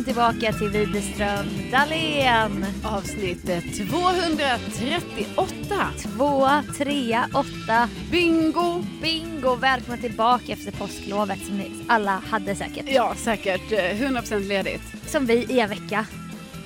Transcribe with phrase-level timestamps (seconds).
[0.00, 2.66] Välkomna tillbaka till Widerström Dahlén.
[2.84, 3.46] Avsnitt
[3.76, 5.88] 238.
[6.16, 7.88] 2, 3, 8.
[8.10, 8.84] Bingo!
[9.02, 9.54] Bingo!
[9.54, 12.84] Välkomna tillbaka efter påsklovet som ni alla hade säkert.
[12.88, 13.72] Ja, säkert.
[13.72, 14.82] eh, 100% ledigt.
[15.06, 16.06] Som vi i en vecka.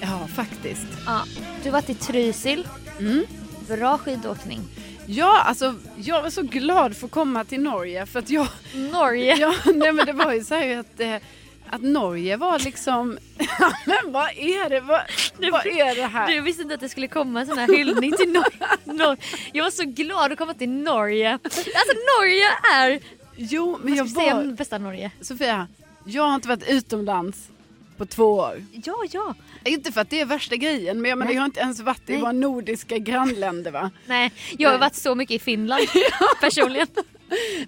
[0.01, 0.87] Ja, faktiskt.
[1.07, 1.21] Ja.
[1.63, 2.67] Du varit i Trysil.
[2.99, 3.25] Mm.
[3.69, 4.61] Bra skidåkning.
[5.07, 8.47] Ja, alltså jag var så glad för att komma till Norge för att jag...
[8.75, 9.37] Norge.
[9.41, 11.17] Ja, nej men det var ju så här att, eh,
[11.71, 13.19] att Norge var liksom...
[13.87, 14.81] men vad är det?
[14.81, 15.01] Vad,
[15.53, 16.29] vad är det här?
[16.33, 18.59] Du visste inte att det skulle komma en sån här hyllning till Norge.
[18.85, 19.17] Nor-
[19.53, 21.33] jag var så glad att komma till Norge.
[21.43, 23.01] Alltså Norge är...
[23.37, 24.57] Jo, men jag säga om var...
[24.57, 25.11] bästa Norge?
[25.21, 25.69] Sofia,
[26.05, 27.49] jag har inte varit utomlands
[27.97, 28.65] på två år.
[28.85, 29.35] Ja, ja.
[29.65, 32.11] Inte för att det är värsta grejen, men jag, menar, jag har inte ens varit
[32.11, 32.21] i Nej.
[32.21, 33.91] våra nordiska grannländer va?
[34.07, 35.83] Nej, jag har varit så mycket i Finland
[36.41, 36.87] personligen.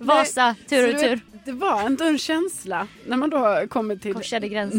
[0.01, 1.21] Vasa, tur och du tur.
[1.47, 4.15] Det var ändå en känsla när man då kommer till.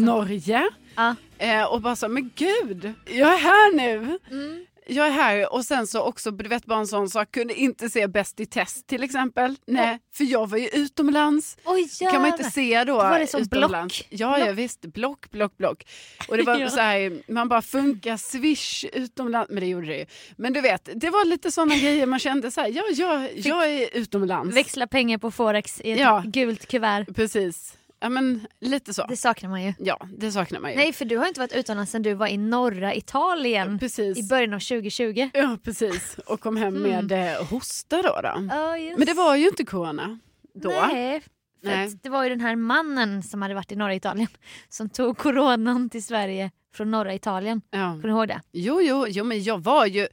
[0.04, 1.14] Norge Ja.
[1.38, 4.18] eh, och bara så, men gud, jag är här nu.
[4.30, 4.66] Mm.
[4.90, 7.90] Jag är här och sen så också, du vet bara en sån sak, kunde inte
[7.90, 9.56] se Bäst i test till exempel.
[9.66, 11.56] Nej, för jag var ju utomlands.
[11.64, 12.92] Oj kan man inte se då.
[12.92, 13.98] Då var det som utomlands.
[13.98, 14.06] block.
[14.20, 14.58] Ja, ja Block.
[14.58, 15.84] visst, block, block, block.
[16.28, 16.70] Och det var Ja.
[16.70, 20.06] så här, man bara funkar swish utomlands, men det gjorde det ju.
[20.36, 23.70] Men du vet, det var lite sådana grejer man kände så här, ja, jag, jag
[23.70, 24.56] är utomlands.
[24.56, 26.22] Växla pengar på Forex i ett Ja.
[26.26, 27.06] gult kuvert.
[27.14, 27.77] Precis.
[28.00, 29.06] Ja men lite så.
[29.08, 29.74] Det saknar man ju.
[29.78, 30.76] Ja, det saknar man ju.
[30.76, 34.18] Nej för du har inte varit utomlands sedan du var i norra Italien Precis.
[34.18, 35.30] i början av 2020.
[35.34, 36.16] Ja precis.
[36.26, 38.20] Och kom hem med eh, hosta då.
[38.22, 38.76] då.
[38.76, 38.98] Just.
[38.98, 40.18] Men det var ju inte corona
[40.54, 40.68] då.
[40.68, 41.30] Nej, för
[41.62, 41.98] Nej.
[42.02, 44.28] Det var ju den här mannen som hade varit i norra Italien
[44.68, 47.60] som tog coronan till Sverige från norra Italien.
[47.70, 47.78] Ja.
[47.78, 48.40] Kommer du ihåg det?
[48.52, 50.08] Jo, jo, jo, men jag var ju,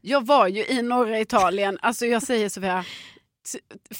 [0.00, 1.78] jag var ju i norra Italien.
[1.82, 2.84] Alltså jag säger Sofia,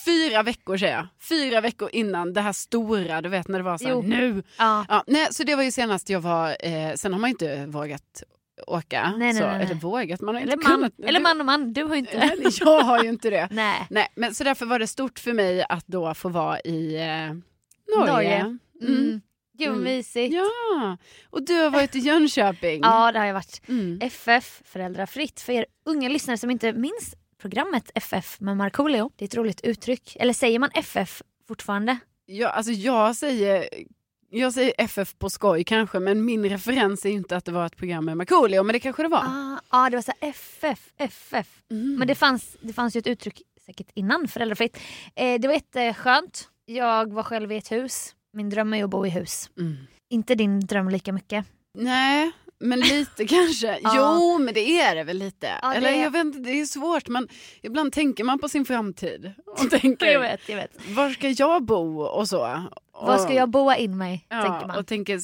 [0.05, 1.07] fyra veckor säger jag.
[1.29, 4.43] Fyra veckor innan det här stora, du vet när det var så här, nu.
[4.59, 4.85] Ja.
[4.89, 7.67] Ja, nej, så det var ju senast jag var, eh, sen har man ju inte
[7.67, 8.23] vågat
[8.67, 9.15] åka.
[9.19, 9.67] Nej, så, nej, nej.
[9.67, 10.93] Eller vågat, man har Eller, inte man, kunnat.
[11.09, 12.61] eller man och man, du har ju inte det.
[12.61, 13.49] Jag har ju inte det.
[13.53, 13.87] Nej.
[13.91, 17.35] Nej, men så därför var det stort för mig att då få vara i eh,
[17.97, 18.13] Norge.
[18.13, 18.37] Norge.
[18.37, 18.59] Mm.
[18.83, 19.21] Mm.
[19.59, 19.85] Gud Mm.
[19.85, 20.35] mysigt.
[20.35, 20.97] Ja,
[21.31, 22.81] och du har varit i Jönköping.
[22.85, 23.63] Ja det har jag varit.
[23.69, 23.99] Mm.
[24.03, 25.41] FF, Föräldrafritt.
[25.41, 29.11] För er unga lyssnare som inte minns programmet FF med Markoolio.
[29.17, 30.17] Det är ett roligt uttryck.
[30.21, 31.99] Eller säger man FF fortfarande?
[32.27, 33.69] Ja, alltså jag säger,
[34.31, 37.67] jag säger FF på skoj kanske, men min referens är ju inte att det var
[37.67, 39.25] ett program med Markoolio, men det kanske det var.
[39.25, 41.63] Ah, ah, det var så FF, FF.
[41.71, 41.97] Mm.
[41.99, 44.79] Men det fanns, det fanns ju ett uttryck säkert innan föräldrafritt.
[45.15, 46.49] Eh, det var jätteskönt.
[46.67, 49.51] Jag var själv i ett hus min dröm är att bo i hus.
[49.59, 49.77] Mm.
[50.09, 51.47] Inte din dröm lika mycket.
[51.79, 53.79] Nej, men lite kanske.
[53.83, 53.93] Ja.
[53.97, 55.47] Jo, men det är det väl lite.
[55.63, 57.09] Ja, det Eller är- jag vet inte, det är svårt.
[57.09, 57.29] Men
[57.63, 59.33] ibland tänker man på sin framtid.
[59.47, 60.71] Och tänker, Jag vet, jag vet.
[60.89, 62.65] var ska jag bo och så.
[62.93, 64.27] Var ska Och- jag boa in mig?
[64.29, 64.79] Ja, tänker man.
[64.79, 65.21] och tänker,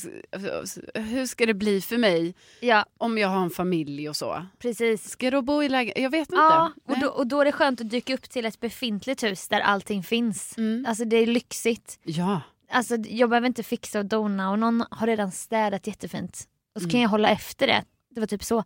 [1.00, 4.46] hur ska det bli för mig Ja, om jag har en familj och så?
[4.58, 5.08] precis.
[5.10, 5.98] Ska jag då bo i lägenhet?
[6.02, 6.36] Jag vet inte.
[6.36, 9.48] Ja, och då, och då är det skönt att dyka upp till ett befintligt hus
[9.48, 10.58] där allting finns.
[10.58, 10.84] Mm.
[10.88, 11.98] Alltså det är lyxigt.
[12.02, 12.40] Ja.
[12.70, 16.44] Alltså jag behöver inte fixa och dona och någon har redan städat jättefint.
[16.76, 17.02] Och så kan Mm.
[17.02, 17.84] jag hålla efter det.
[18.10, 18.64] Det var typ så.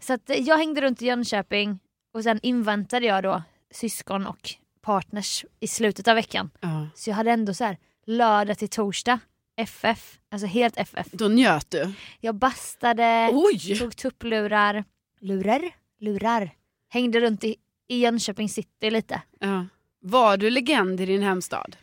[0.00, 1.78] Så att jag hängde runt i Jönköping
[2.14, 4.50] och sen inväntade jag då syskon och
[4.82, 6.50] partners i slutet av veckan.
[6.60, 6.86] ja.
[6.94, 7.76] Så jag hade ändå så här
[8.06, 9.18] lördag till torsdag,
[9.56, 11.06] FF, alltså helt FF.
[11.12, 11.92] Då njöt du.
[12.20, 13.78] Jag bastade, Oj!
[13.78, 14.84] tog tupplurar,
[15.20, 15.62] lurar,
[16.00, 16.50] lurar.
[16.88, 17.56] Hängde runt i,
[17.88, 19.22] i Jönköping city lite.
[19.40, 19.66] Ja.
[20.00, 21.76] Var du legend i din hemstad?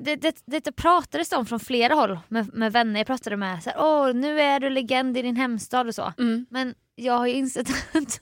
[0.00, 3.62] Det, det, det pratades om från flera håll med, med vänner jag pratade med.
[3.62, 6.12] Så här, Åh, nu är du legend i din hemstad och så.
[6.18, 6.46] Mm.
[6.50, 8.20] Men jag har ju insett att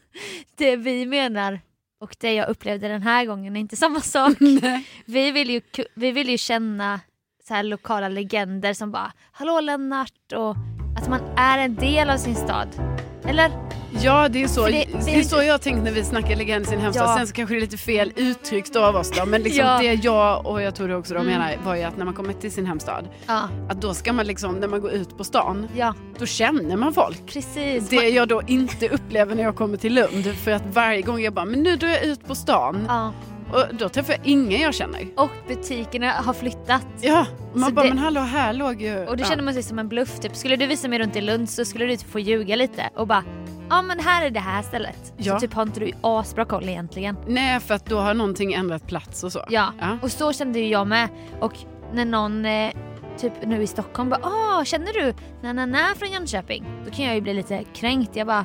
[0.56, 1.60] det vi menar
[2.00, 4.36] och det jag upplevde den här gången är inte samma sak.
[5.04, 5.60] vi, vill ju,
[5.94, 7.00] vi vill ju känna
[7.48, 10.56] så här lokala legender som bara “Hallå Lennart” och
[10.98, 12.95] att man är en del av sin stad.
[13.28, 13.50] Eller?
[14.02, 16.64] Ja, det är, så, det, det- är så jag har tänkt när vi snackar legend
[16.64, 17.04] i sin hemstad.
[17.10, 17.16] Ja.
[17.16, 19.26] Sen så kanske det är lite fel uttryckt av oss då.
[19.26, 19.78] Men liksom Ja.
[19.78, 21.32] det jag och jag tror det också de Mm.
[21.32, 23.08] menar var ju att när man kommer till sin hemstad.
[23.26, 26.76] Ja, Att då ska man liksom, när man går ut på stan, ja då känner
[26.76, 27.26] man folk.
[27.26, 27.88] precis.
[27.88, 30.26] Det jag då inte upplever när jag kommer till Lund.
[30.34, 32.86] För att varje gång jag bara, men nu drar jag ut på stan.
[33.52, 35.06] Och då träffar jag ingen jag känner.
[35.16, 36.86] Och butikerna har flyttat.
[37.00, 39.06] Ja, man Så bara, det- men hallå här låg ju...
[39.06, 39.28] Och då ja.
[39.28, 40.20] känner man sig som en bluff.
[40.20, 40.36] Typ.
[40.36, 43.06] Skulle du visa mig runt i Lund så skulle du typ få ljuga lite och
[43.06, 43.24] bara
[43.70, 45.12] ja men här är det här stället.
[45.16, 45.34] Ja.
[45.34, 47.16] Så typ har inte du asbra koll egentligen.
[47.26, 49.44] Nej, för att då har någonting ändrat plats och så.
[49.50, 49.98] Ja, Ja.
[50.02, 51.08] och så kände ju jag med.
[51.40, 51.52] Och
[51.92, 52.72] när någon eh,
[53.18, 56.64] typ nu i Stockholm bara åh känner du na na na från Jönköping?
[56.84, 58.16] Då kan jag ju bli lite kränkt.
[58.16, 58.44] Jag bara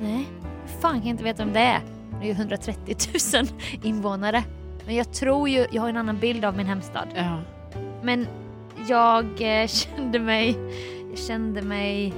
[0.00, 0.26] nej,
[0.80, 1.80] fan kan jag inte veta om det är?
[2.20, 2.96] Det är ju 130
[3.34, 3.44] 000
[3.82, 4.44] invånare.
[4.86, 7.08] Men jag tror ju, jag har en annan bild av min hemstad.
[7.14, 7.40] Ja.
[8.02, 8.26] Men
[8.88, 9.24] jag
[9.62, 10.56] eh, kände mig,
[11.10, 12.14] jag kände mig,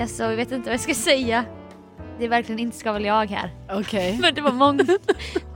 [0.00, 1.44] alltså jag vet inte vad jag ska säga.
[2.18, 3.50] Det är verkligen inte ska väl jag här.
[3.70, 4.18] Okej.
[4.22, 4.84] Men det var många,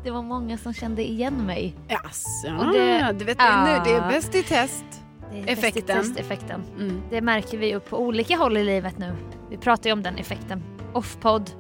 [0.04, 1.74] det var många som kände igen mig.
[1.88, 3.64] Jaså, Och det- du vet Ja.
[3.64, 4.84] nu, det är bäst i test.
[5.32, 5.96] Det är Effekten.
[5.96, 6.62] test-effekten.
[6.78, 7.02] Mm.
[7.10, 9.12] Det märker vi ju på olika håll i livet nu.
[9.50, 10.62] Vi pratar ju om den effekten.
[10.92, 11.50] Off-podd.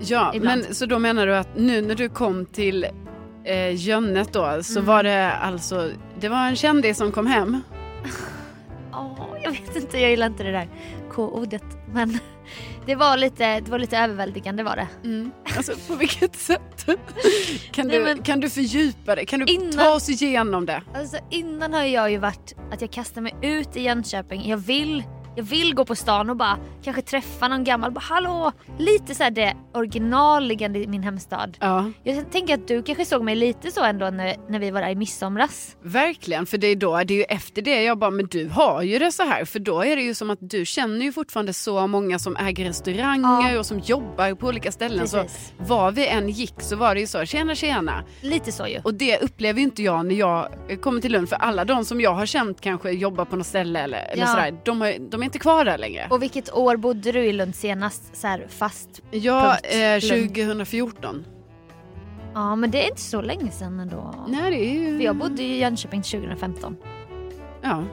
[0.00, 0.62] Ja, Ibland.
[0.64, 2.86] men så då menar du att nu när du kom till
[3.44, 4.84] eh, Jönnet då så Mm.
[4.86, 7.60] var det alltså, det var en kändis som kom hem?
[8.92, 10.68] Åh, jag vet inte, jag gillar inte det där
[11.12, 11.64] K-ordet.
[11.92, 12.18] Men
[12.86, 14.88] det var lite, det var lite överväldigande var det.
[15.08, 15.30] Mm.
[15.56, 16.86] Alltså på vilket sätt?
[17.70, 19.24] kan, Nej, du, men- kan du fördjupa det?
[19.24, 20.82] Kan du Innan- ta oss igenom det?
[20.94, 24.48] Alltså innan har jag ju varit att jag kastar mig ut i Jönköping.
[24.48, 25.02] Jag vill,
[25.36, 27.90] jag vill gå på stan och bara kanske träffa någon gammal.
[27.92, 28.52] Bara, Hallå!
[28.78, 31.56] Lite såhär det originalliggande i min hemstad.
[31.60, 34.80] Ja, Jag tänker att du kanske såg mig lite så ändå när, när vi var
[34.80, 35.76] där i midsomras.
[35.82, 36.46] verkligen.
[36.46, 38.98] För det är då, det är ju efter det jag bara, men du har ju
[38.98, 39.44] det så här.
[39.44, 42.64] För då är det ju som att du känner ju fortfarande så många som äger
[42.64, 43.58] restauranger Ja.
[43.58, 45.08] och som jobbar på olika ställen.
[45.08, 45.52] Så Precis.
[45.58, 48.02] var vi än gick så var det ju så, tjena tjena.
[48.20, 48.80] Lite så ju.
[48.84, 50.48] Och det upplever ju inte jag när jag
[50.80, 51.28] kommer till Lund.
[51.28, 54.28] För alla de som jag har känt kanske jobbar på något ställe eller, eller Ja.
[54.28, 56.06] sådär, de, har, de är inte kvar där längre.
[56.10, 59.02] Och vilket år bodde du i Lund senast så här fast?
[59.10, 60.34] Ja, eh, Lund.
[60.34, 61.24] 2014.
[62.34, 64.14] Ja men det är inte så länge sedan ändå.
[64.28, 64.98] Nej, det är ju...
[64.98, 66.76] För jag bodde i Jönköping 2015.
[67.62, 67.84] Ja.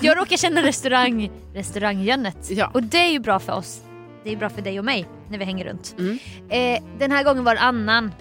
[0.00, 2.50] Jag råkar känna restaurang, restaurangjönnet.
[2.50, 2.70] Ja.
[2.74, 3.82] Och det är ju bra för oss.
[4.24, 5.94] Det är bra för dig och mig när vi hänger runt.
[5.98, 6.18] Mm.
[6.48, 8.12] Eh, den här gången var det annan.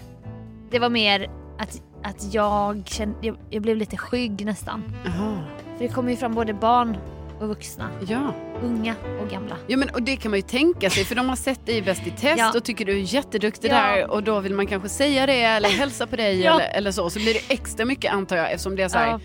[0.72, 1.30] Det var mer
[1.60, 4.84] att, att jag, kände, jag, jag blev lite skygg nästan.
[5.06, 5.44] Jaha.
[5.78, 6.98] För det kommer ju fram både barn
[7.40, 7.90] och vuxna.
[8.08, 8.34] Ja.
[8.64, 9.56] Unga och gamla.
[9.68, 11.82] ja, men och det kan man ju tänka sig för de har sett dig i
[11.82, 12.52] Bäst i test Ja.
[12.56, 13.74] och tycker du är jätteduktig Ja.
[13.76, 16.54] där och då vill man kanske säga det eller hälsa på dig Ja.
[16.54, 17.10] eller, eller så.
[17.10, 19.20] Så blir det extra mycket antar jag eftersom det är så här,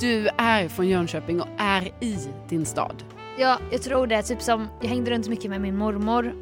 [0.00, 2.18] du är från Jönköping och är i
[2.48, 3.02] din stad.
[3.38, 4.22] Ja, jag tror det.
[4.22, 6.34] Typ som, jag hängde runt mycket med min mormor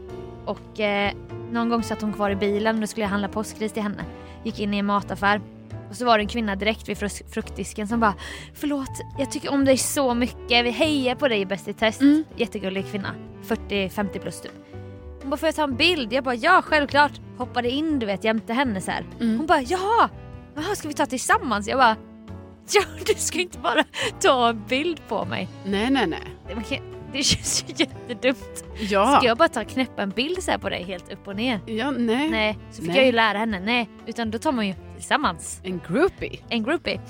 [0.44, 1.12] och eh,
[1.50, 4.04] någon gång satt hon kvar i bilen och då skulle jag handla påskris till henne.
[4.44, 5.40] Gick in i en mataffär
[5.92, 6.98] och så var det en kvinna direkt vid
[7.30, 8.14] fruktdisken som bara
[8.54, 10.64] Förlåt, jag tycker om dig så mycket.
[10.64, 12.00] Vi hejar på dig i Bäst i test.
[12.00, 12.24] Mm.
[12.36, 13.14] Jättegullig kvinna.
[13.46, 14.52] 40-50 plus typ.
[15.20, 16.12] Hon bara, får jag ta en bild?
[16.12, 17.12] Jag bara, ja självklart.
[17.38, 19.04] Hoppade in du vet jämte henne så här.
[19.20, 19.36] Mm.
[19.36, 20.10] Hon bara, jaha,
[20.54, 21.68] jaha ska vi ta tillsammans?
[21.68, 21.96] Jag bara,
[22.72, 23.84] ja du ska inte bara
[24.20, 25.48] ta en bild på mig.
[25.64, 26.20] Nej, nej, nej.
[26.68, 26.78] Kan,
[27.12, 28.64] det känns ju jättedumt.
[28.80, 29.16] Ja.
[29.16, 31.60] Ska jag bara ta knäppa en bild så på dig helt upp och ner?
[31.66, 32.30] Ja, nej.
[32.30, 32.96] Nej, så fick Nej.
[32.96, 33.60] jag ju lära henne.
[33.60, 35.60] Nej, utan då tar man ju tillsammans.
[35.64, 36.38] En groupie.
[36.48, 37.00] En groupie.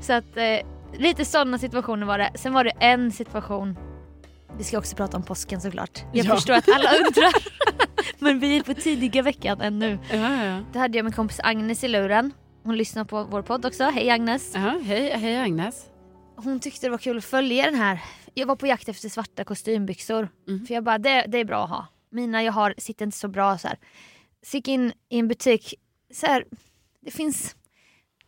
[0.00, 2.30] Så att, eh, lite sådana situationer var det.
[2.34, 3.76] Sen var det en situation,
[4.58, 6.04] vi ska också prata om påsken såklart.
[6.12, 6.34] Jag Ja.
[6.34, 7.32] förstår att alla undrar.
[8.18, 9.98] Men vi är på tidiga veckan ännu.
[10.10, 10.60] Ja, ja.
[10.72, 12.32] Då hade jag min kompis Agnes i luren.
[12.64, 13.84] Hon lyssnar på vår podd också.
[13.84, 14.52] Hej Agnes.
[14.54, 15.86] Ja, hej, hej Agnes.
[16.36, 18.00] Hon tyckte det var kul att följa den här.
[18.34, 20.28] Jag var på jakt efter svarta kostymbyxor.
[20.48, 20.66] Mm.
[20.66, 21.86] För jag bara, det, det är bra att ha.
[22.10, 23.78] Mina jag har sitter inte så bra så här.
[24.46, 25.74] Så gick in i en butik.
[26.12, 26.44] Så här,
[27.06, 27.56] det finns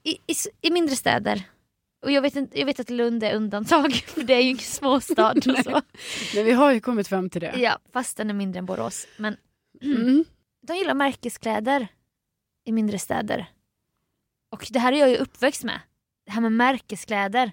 [0.03, 1.43] i, i, i mindre städer.
[2.03, 4.59] Och jag vet, inte, jag vet att Lund är undantag för det är ju ingen
[4.59, 5.33] småstad.
[5.37, 5.83] och så.
[6.35, 7.55] Men vi har ju kommit fram till det.
[7.57, 9.07] Ja, fast den är mindre än Borås.
[9.17, 9.37] Men
[9.83, 10.25] Mm.
[10.67, 11.89] de gillar märkeskläder
[12.65, 13.47] i mindre städer.
[14.51, 15.81] Och det här är jag ju uppväxt med.
[16.27, 17.53] Det här med märkeskläder.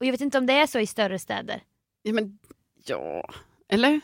[0.00, 1.62] Och jag vet inte om det är så i större städer.
[2.02, 2.38] Ja, men,
[2.84, 3.30] ja.
[3.68, 4.00] Eller?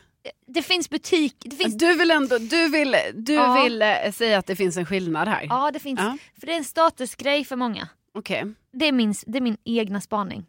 [0.46, 3.62] Det finns butik, det finns, Du vill ändå, du vill, du Ja.
[3.62, 5.46] vill eh, säga att det finns en skillnad här?
[5.48, 6.18] ja det finns, Ja.
[6.40, 7.88] för det är en statusgrej för många.
[8.14, 8.44] Okej.
[8.72, 10.46] Det är min, det är min egna spaning.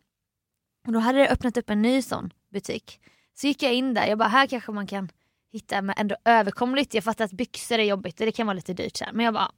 [0.87, 2.99] Och då hade det öppnat upp en ny sån butik.
[3.33, 5.11] Så gick jag in där, jag bara här kanske man kan
[5.51, 6.93] hitta med ändå överkomligt.
[6.93, 9.11] Jag fattar att byxor är jobbigt och det kan vara lite dyrt så här.
[9.13, 9.51] Men jag bara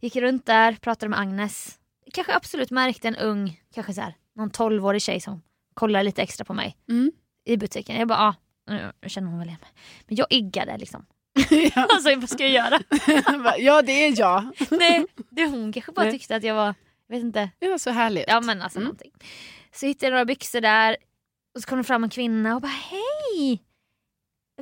[0.00, 1.78] gick runt där, pratade med Agnes.
[2.12, 5.42] Kanske absolut märkte en ung, kanske så här, någon 12-årig tjej som
[5.74, 7.12] kollar lite extra på mig Mm.
[7.44, 7.96] i butiken.
[7.96, 8.34] Jag bara ja,
[8.66, 9.70] nu känner hon väl igen mig.
[10.06, 11.06] Men jag iggade liksom.
[11.50, 11.86] ja.
[11.90, 12.78] Alltså vad ska jag göra?
[13.58, 14.44] ja, det är jag.
[14.70, 16.74] Nej, det hon kanske bara tyckte att jag var,
[17.08, 18.24] jag vet inte, Ja, så härligt.
[18.28, 18.84] Ja men alltså Mm.
[18.84, 19.12] någonting.
[19.72, 20.96] Så hittade jag några byxor där
[21.54, 23.62] och så kom det fram en kvinna och bara hej!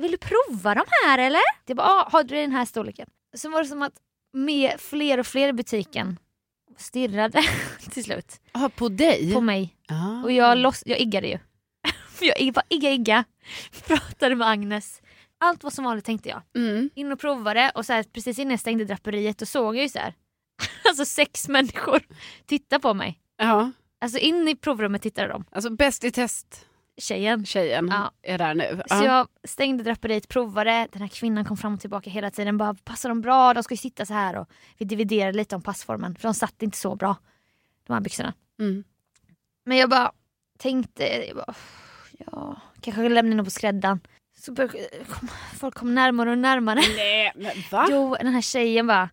[0.01, 1.41] Vill du prova de här eller?
[1.65, 3.07] Jag bara ah, har du den här storleken?
[3.35, 3.93] Så var det som att
[4.33, 6.19] med fler och fler i butiken
[6.77, 7.43] stirrade
[7.91, 9.33] till slut Ja, på dig?
[9.33, 9.75] på mig.
[9.87, 10.23] Ah.
[10.23, 11.39] Och jag, loss, jag iggade ju.
[12.23, 13.23] Jag bara igga igga.
[13.87, 15.01] Pratade med Agnes.
[15.37, 16.41] Allt var som vanligt tänkte jag.
[16.55, 16.89] Mm.
[16.95, 19.89] In och provade och så här, precis innan jag stängde draperiet då såg jag ju
[19.89, 20.13] så här.
[20.89, 22.01] Alltså sex människor
[22.45, 23.19] titta på mig.
[23.37, 25.45] Ja, Alltså in i provrummet tittade de.
[25.51, 26.65] alltså bäst i test
[26.97, 27.45] Tjejen.
[27.45, 28.11] tjejen Ja.
[28.21, 28.81] är där nu.
[28.87, 29.05] Så Ja.
[29.05, 30.87] jag stängde draperiet, provade.
[30.91, 32.57] Den här kvinnan kom fram och tillbaka hela tiden.
[32.57, 33.53] Bara, passar de bra?
[33.53, 34.35] De ska ju sitta så här.
[34.37, 36.15] Och vi dividerade lite om passformen.
[36.15, 37.15] För de satt inte så bra.
[37.87, 38.33] De här byxorna.
[38.59, 38.83] Mm.
[39.65, 40.11] Men jag bara
[40.57, 41.53] tänkte, jag bara,
[42.17, 43.99] ja, kanske lämna dem på skräddaren.
[44.37, 45.27] Så började, kom,
[45.59, 46.81] folk kom närmare och närmare.
[46.95, 47.87] Nej, men va?
[47.89, 49.09] Jo, den här tjejen bara,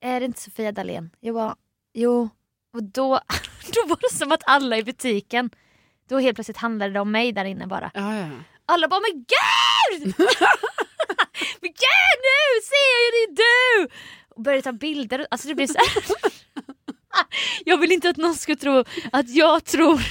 [0.00, 1.10] är det inte Sofia Dalén?
[1.20, 1.56] Jag bara,
[1.94, 2.28] jo.
[2.72, 3.08] Och då,
[3.74, 5.50] då var det som att alla i butiken,
[6.08, 7.90] då helt plötsligt handlade det om mig där inne bara.
[7.94, 8.28] Ja, ja.
[8.66, 10.14] Alla bara, men gud!
[11.60, 13.88] men gud nu ser jag ju det är du!
[14.28, 16.02] Och började ta bilder, alltså det blev så här.
[17.64, 19.94] Jag vill inte att någon ska tro att jag tror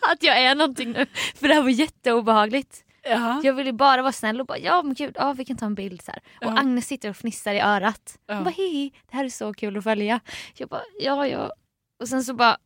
[0.00, 1.06] att jag är någonting nu.
[1.34, 2.84] För det här var jätteobehagligt.
[3.02, 3.40] Ja.
[3.44, 5.74] Jag ville bara vara snäll och bara ja men gud, ja, vi kan ta en
[5.74, 6.22] bild så här.
[6.48, 6.58] Och Ja.
[6.58, 8.18] Agnes sitter och fnissar i örat.
[8.26, 8.34] Ja.
[8.34, 10.20] Hon bara hej, det här är så kul att följa.
[10.54, 11.52] Jag bara ja ja.
[12.00, 12.56] Och sen så bara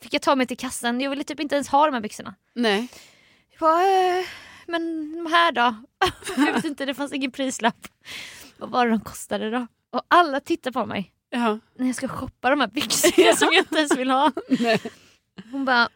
[0.00, 2.34] fick jag ta mig till kassan, jag ville typ inte ens ha de här byxorna.
[2.54, 2.88] Nej.
[3.50, 3.82] Jag bara,
[4.18, 4.24] eh,
[4.66, 5.74] men de här då?
[6.36, 7.86] jag vet inte, det fanns ingen prislapp.
[8.56, 9.66] Vad var det de kostade då?
[9.90, 11.58] Och alla tittar på mig Ja.
[11.78, 14.32] när jag ska shoppa de här byxorna som jag inte ens vill ha.
[14.48, 14.80] Nej.
[15.52, 15.88] Hon bara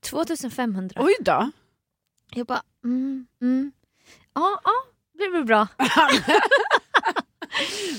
[0.00, 1.00] 2500.
[1.02, 1.50] Oj då.
[2.34, 3.72] Jag bara mm, mm.
[4.34, 4.70] Ja, ja,
[5.18, 5.68] det blir bra.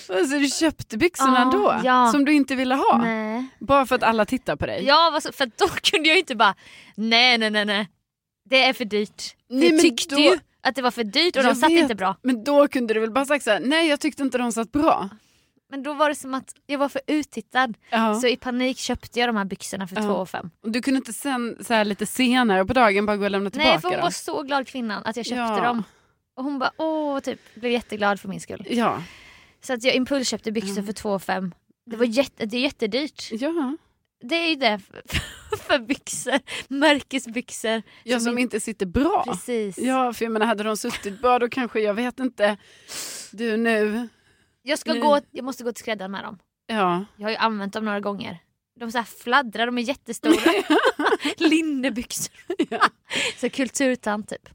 [0.10, 1.80] Alltså, du köpte byxorna Ja, ändå?
[1.84, 2.12] ja.
[2.12, 2.98] Som du inte ville ha?
[2.98, 3.46] Nej.
[3.60, 4.84] Bara för att alla tittar på dig?
[4.86, 6.56] Ja, så- för då kunde jag inte bara
[6.96, 7.90] nej, nej, nej, nej.
[8.50, 9.36] Det är för dyrt.
[9.50, 11.80] Nej, jag tyckte då- ju att det var för dyrt och de Jag satt vet.
[11.80, 12.16] inte bra.
[12.22, 14.72] Men då kunde du väl bara sagt så här, nej jag tyckte inte de satt
[14.72, 15.10] bra.
[15.72, 17.74] Men då var det som att jag var för uttittad.
[17.90, 18.16] Ja.
[18.20, 20.02] Så i panik köpte jag de här byxorna för Ja.
[20.02, 20.50] 2 5.
[20.64, 23.50] Och Du kunde inte sen så här, lite senare på dagen bara gå och lämna
[23.50, 24.04] tillbaka Nej, för hon dem?
[24.04, 25.62] var så glad kvinnan att jag köpte Ja.
[25.62, 25.84] dem.
[26.36, 28.68] Och hon bara åh, typ blev jätteglad för min skull.
[28.70, 29.04] Ja.
[29.62, 31.54] Så att jag impulsköpte byxor för 2 5.
[31.86, 33.28] Det var jätte, det är jättedyrt.
[33.32, 33.78] Ja.
[34.24, 35.02] Det är ju det för,
[35.58, 36.40] för byxor.
[36.68, 37.82] Märkesbyxor.
[38.04, 39.24] Jag som inte sitter bra.
[39.28, 39.78] Precis.
[39.78, 42.58] Ja, för jag menar hade de suttit bra då kanske, jag vet inte,
[43.32, 44.08] du nu,
[44.64, 46.40] Jag, ska gå, jag måste gå till skräddaren med dem.
[46.68, 47.06] ja.
[47.18, 48.38] Jag har ju använt dem några gånger.
[48.80, 50.36] De så här fladdrar, de är jättestora.
[51.38, 52.34] Linnebyxor.
[52.70, 52.90] Ja.
[53.38, 54.50] så kulturtant typ.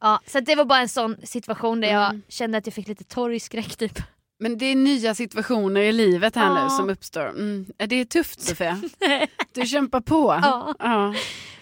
[0.00, 2.22] Ja, så det var bara en sån situation där jag Mm.
[2.28, 3.98] kände att jag fick lite torgskräck typ.
[4.38, 6.64] Men det är nya situationer i livet här Ja.
[6.64, 7.28] nu som uppstår.
[7.28, 7.66] Mm.
[7.76, 8.80] Det är tufft Sofia.
[9.52, 10.38] Du kämpar på.
[10.42, 10.74] Ja.
[10.78, 11.14] Ja.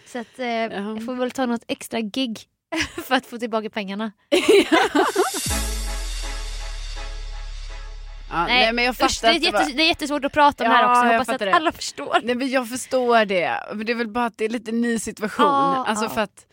[0.06, 2.40] Så att, eh, jag får väl ta något extra gig
[3.04, 4.12] för att få tillbaka pengarna.
[8.30, 10.24] Ja, nej, men jag fattar usch, det, är att det jätte, var- det är jättesvårt
[10.24, 10.98] att prata om det här Ja, också.
[11.04, 11.56] Jag jag hoppas fattar att det.
[11.56, 12.18] alla förstår.
[12.22, 13.60] Nej, men jag förstår det.
[13.74, 15.44] Men det är väl bara att det är lite ny situation.
[15.46, 16.08] Ja, alltså ja.
[16.08, 16.44] för att,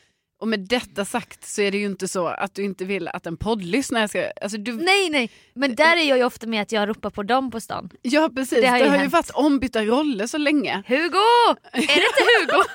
[0.42, 3.26] och med detta sagt så är det ju inte så att du inte vill att
[3.26, 4.32] en poddlyssnare ska...
[4.42, 7.24] Alltså du, Nej nej, men där är jag ju ofta med att jag ropar på
[7.24, 7.90] dem på stan.
[8.02, 9.14] ja precis, det det har har, ju ju hänt.
[9.14, 10.84] varit ombytta roller så länge.
[10.88, 11.56] Hugo!
[11.72, 12.64] Är det inte Hugo?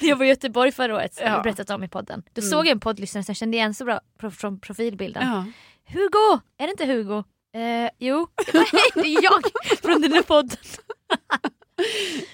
[0.00, 1.32] Jag var i Göteborg förra året, som Ja.
[1.32, 2.22] jag berättat om i podden.
[2.34, 2.50] Då Mm.
[2.50, 4.00] såg jag en poddlyssnare som jag kände igen så bra
[4.32, 5.22] från profilbilden.
[5.28, 5.44] Ja.
[5.92, 6.40] Hugo!
[6.58, 7.24] Är det inte Hugo?
[7.54, 8.26] Eh, jo,
[8.94, 9.42] det är jag
[9.82, 10.56] från den där podden.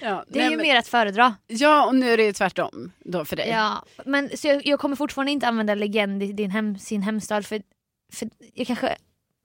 [0.01, 0.23] Ja.
[0.27, 1.35] Det är Nej, ju men- mer att föredra.
[1.47, 3.49] ja, och nu är det ju tvärtom då för dig.
[3.49, 7.45] Ja, men, så jag, jag kommer fortfarande inte använda legend i din hem, sin hemstad
[7.45, 7.61] för,
[8.13, 8.95] för jag kanske,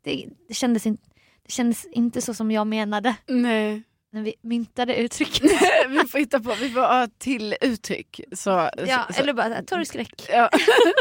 [0.05, 0.99] det, det, kändes in,
[1.47, 3.83] det kändes inte så som jag menade Nej.
[4.13, 5.43] När vi myntade uttrycket.
[5.89, 8.21] vi får hitta på, vi får ha till uttryck.
[8.33, 10.23] Så, Ja, så, eller bara torgskräck.
[10.29, 10.51] ja,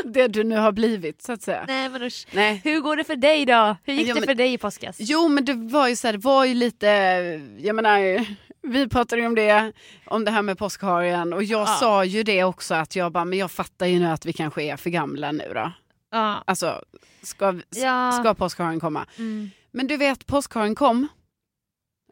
[0.06, 1.66] det du nu har blivit så att säga.
[1.68, 2.28] Nej, men usch.
[2.32, 2.62] Nej.
[2.64, 3.76] Hur går det för dig då?
[3.84, 4.96] Hur gick Ja, det men- för dig i påskas?
[5.00, 6.88] Jo men det var ju så här, det var ju lite,
[7.60, 8.26] jag menar,
[8.62, 9.72] vi pratade ju om det,
[10.06, 11.66] om det här med påskharen och jag Ja.
[11.80, 14.64] sa ju det också att jag bara, men jag fattar ju nu att vi kanske
[14.64, 15.72] är för gamla nu då.
[16.12, 16.44] Ja.
[16.48, 16.82] Alltså,
[17.22, 18.12] ska, Ja.
[18.12, 19.06] ska påskharen komma?
[19.18, 19.50] Mm.
[19.72, 21.08] Men du vet, påskharen kom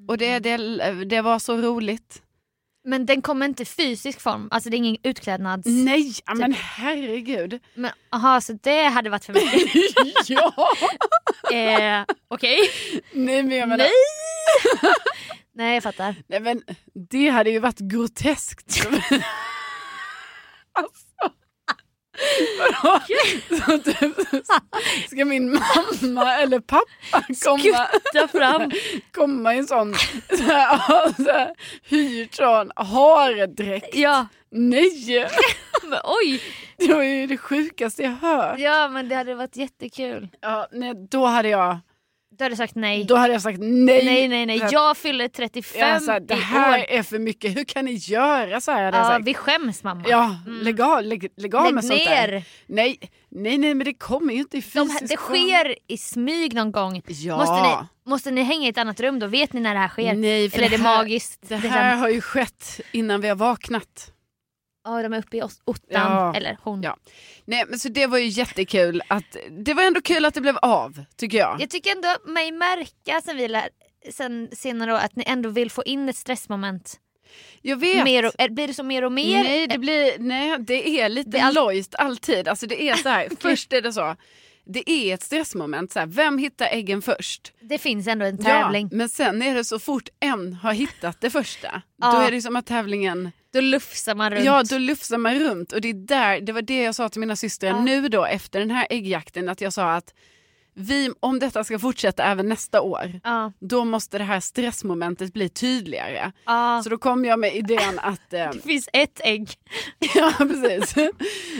[0.08, 0.58] och det, det,
[1.06, 2.22] det var så roligt.
[2.84, 5.66] Men den kommer inte i fysisk form, alltså det är ingen utklädnads...
[5.66, 7.60] Nej, ja, men herregud.
[7.75, 10.30] Men aha, så det hade varit för mycket.
[10.30, 10.54] ja!
[11.58, 12.60] eh, Okej?
[13.12, 13.92] Nej men jag menar, Nej!
[15.56, 16.16] Nej jag fattar.
[16.27, 16.62] nej men
[17.10, 18.88] det hade ju varit groteskt.
[20.74, 21.06] alltså.
[22.59, 23.00] Vadå?
[23.65, 24.45] Så typ,
[25.09, 25.51] ska min
[26.01, 27.88] mamma eller pappa komma,
[28.27, 28.71] fram.
[29.12, 29.95] komma i en sån
[30.29, 33.95] så här, så här, hyrd sån haredräkt?
[33.95, 35.29] Ja, Nej!
[35.83, 36.41] men oj!
[36.77, 38.59] Det var ju det sjukaste jag hört.
[38.59, 40.29] Ja men det hade varit jättekul.
[40.41, 41.79] Ja, nej, då hade jag
[42.38, 43.03] Du hade sagt nej.
[43.03, 44.06] Då hade jag sagt nej.
[44.06, 46.86] nej nej nej, jag fyller 35 jag sa, det här år.
[46.89, 48.91] är för mycket, hur kan ni göra så här?
[48.94, 50.03] Ja, vi skäms mamma.
[50.08, 50.60] Ja, Mm.
[50.62, 52.27] lägg av, lägg, lägg av Lägg med sånt där.
[52.32, 52.44] ner.
[52.67, 52.98] Nej,
[53.29, 55.36] nej, nej, men det kommer ju inte i De, fysisk det form.
[55.36, 57.01] sker i smyg någon gång.
[57.08, 57.38] Ja.
[57.38, 59.27] Måste, ni, måste ni hänga i ett annat rum då?
[59.27, 60.13] Vet ni när det här sker?
[60.13, 61.39] Nej, för Eller är det det här- magiskt?
[61.50, 64.12] Det är här har ju skett innan vi har vaknat.
[64.88, 65.84] Ja, de är uppe i ottan.
[65.89, 66.36] Ja.
[66.36, 66.82] Eller hon.
[66.84, 66.98] Ja.
[67.46, 69.01] Nej, men så det var ju jättekul.
[69.08, 71.62] Att, det var ändå kul att det blev av, tycker jag.
[71.62, 73.70] Jag tycker ändå mig märka sen vi lär,
[74.11, 77.00] sen senare att ni ändå vill få in ett stressmoment.
[77.61, 78.03] Jag vet.
[78.03, 79.44] Mer och, blir det så mer och mer?
[79.44, 82.48] Nej, det, blir, nej, det är lite Det all- lojst alltid.
[82.48, 84.16] Alltså det är så här, först är det så.
[84.66, 85.92] Det är ett stressmoment.
[85.92, 87.53] Så här, vem hittar äggen först?
[87.61, 88.88] Det finns ändå en tävling.
[88.92, 91.81] Ja, men sen är det så fort en har hittat det första.
[91.98, 92.11] Ja.
[92.11, 94.46] Då är det som att tävlingen, Då lufsar man runt.
[94.46, 95.72] ja då lufsar man runt.
[95.74, 97.79] Och det är där, det var det jag sa till mina systrar Ja.
[97.81, 99.50] nu då efter den här äggjakten.
[99.50, 100.13] Att jag sa att
[100.79, 103.20] vi, om detta ska fortsätta även nästa år.
[103.24, 103.51] Ja.
[103.59, 106.31] Då måste det här stressmomentet bli tydligare.
[106.46, 106.81] Ja.
[106.83, 109.50] Så då kom jag med idén att eh, Det finns ett ägg.
[110.15, 110.96] Ja, precis.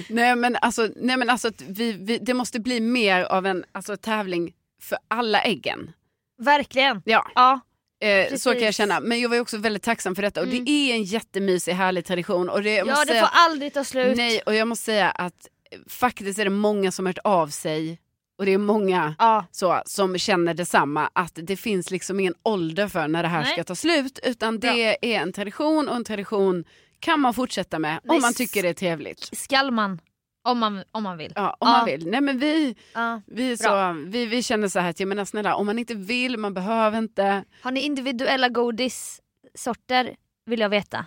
[0.10, 3.98] nej, men alltså, nej, men alltså vi, vi, det måste bli mer av en alltså,
[3.98, 5.92] tävling för alla äggen.
[6.40, 7.02] Verkligen.
[7.06, 7.60] Ja, Ja.
[8.02, 9.00] Eh, så kan jag känna.
[9.00, 10.66] Men jag var också väldigt tacksam för detta och Mm.
[10.66, 12.50] det är en jättemysig härlig tradition.
[12.50, 14.18] Och det, Ja det säga, får aldrig ta slut.
[14.18, 15.48] nej, och jag måste säga att
[15.90, 18.00] faktiskt är det många som har hört av sig
[18.40, 19.46] och det är många Ja.
[19.52, 23.54] så, som känner detsamma att det finns liksom ingen ålder för när det här Nej.
[23.54, 26.64] ska ta slut utan det är en tradition och en tradition
[27.00, 29.38] kan man fortsätta med om man tycker det är trevligt.
[29.38, 30.00] Skall man.
[30.48, 31.34] Om man, om man vill.
[31.36, 31.78] Ja, om Ja.
[31.78, 32.08] man vill.
[32.08, 33.22] Nej men vi, Ja.
[33.26, 33.94] vi, Bra.
[33.94, 36.54] så, vi, vi känner så här att jag menar snälla om man inte vill, man
[36.54, 37.44] behöver inte.
[37.62, 40.16] Har ni individuella godissorter?
[40.46, 41.06] Vill jag veta.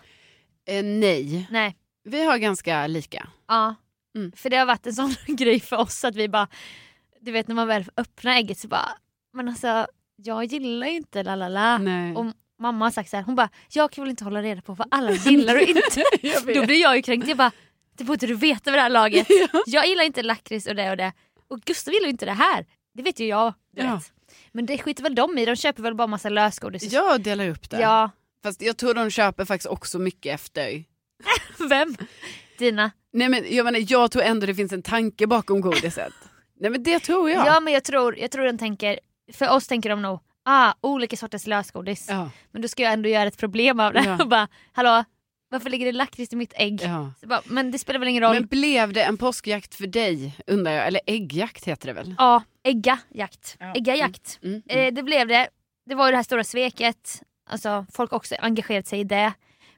[0.68, 1.76] Eh, nej, Nej.
[2.04, 3.28] vi har ganska lika.
[3.48, 3.74] Ja.
[4.16, 4.32] Mm.
[4.32, 6.48] För det har varit en sån grej för oss att vi bara,
[7.20, 8.88] du vet när man väl öppnar ägget så bara,
[9.32, 11.74] men alltså jag gillar ju inte la la la.
[12.16, 12.26] Och
[12.58, 14.88] mamma har sagt så här, hon bara, jag kan väl inte hålla reda på vad
[14.90, 16.02] alla gillar och inte.
[16.54, 17.28] Då blir jag ju kränkt.
[17.28, 17.50] Jag bara,
[17.98, 19.26] det borde du veta vid det här laget.
[19.66, 21.12] Jag gillar inte lakrits och det och det.
[21.48, 22.66] Och Gustav gillar inte det här.
[22.94, 23.54] Det vet ju jag.
[23.76, 23.94] Ja.
[23.94, 24.12] vet.
[24.52, 26.92] Men det skiter väl de i, de köper väl bara massa lösgodis.
[26.92, 27.80] Jag delar upp det.
[27.80, 28.10] ja.
[28.42, 30.84] Fast jag tror de köper faktiskt också mycket efter.
[31.68, 31.96] Vem?
[32.58, 32.90] Dina?
[33.12, 36.12] Nej men jag menar jag tror ändå det finns en tanke bakom godiset.
[36.60, 37.46] Nej men det tror jag.
[37.46, 39.00] Ja men jag tror, jag tror de tänker,
[39.32, 42.06] för oss tänker de nog, ah olika sorters lösgodis.
[42.08, 44.04] Ja, Men då ska jag ändå göra ett problem av det.
[44.04, 44.22] Ja.
[44.22, 45.04] och bara, hallå
[45.50, 46.80] varför ligger det lakrits i mitt ägg?
[46.82, 47.12] ja.
[47.20, 48.34] Så bara, men det spelar väl ingen roll.
[48.34, 50.86] Men blev det en påskjakt för dig undrar jag?
[50.86, 52.14] Eller äggjakt heter det väl?
[52.18, 53.56] Ja, äggajakt.
[53.60, 53.72] Ja.
[53.74, 54.38] Äggajakt.
[54.42, 54.86] Mm, mm.
[54.86, 55.48] Eh, det blev det.
[55.86, 57.22] Det var ju det här stora sveket.
[57.50, 59.32] Alltså, folk har också engagerat sig i det.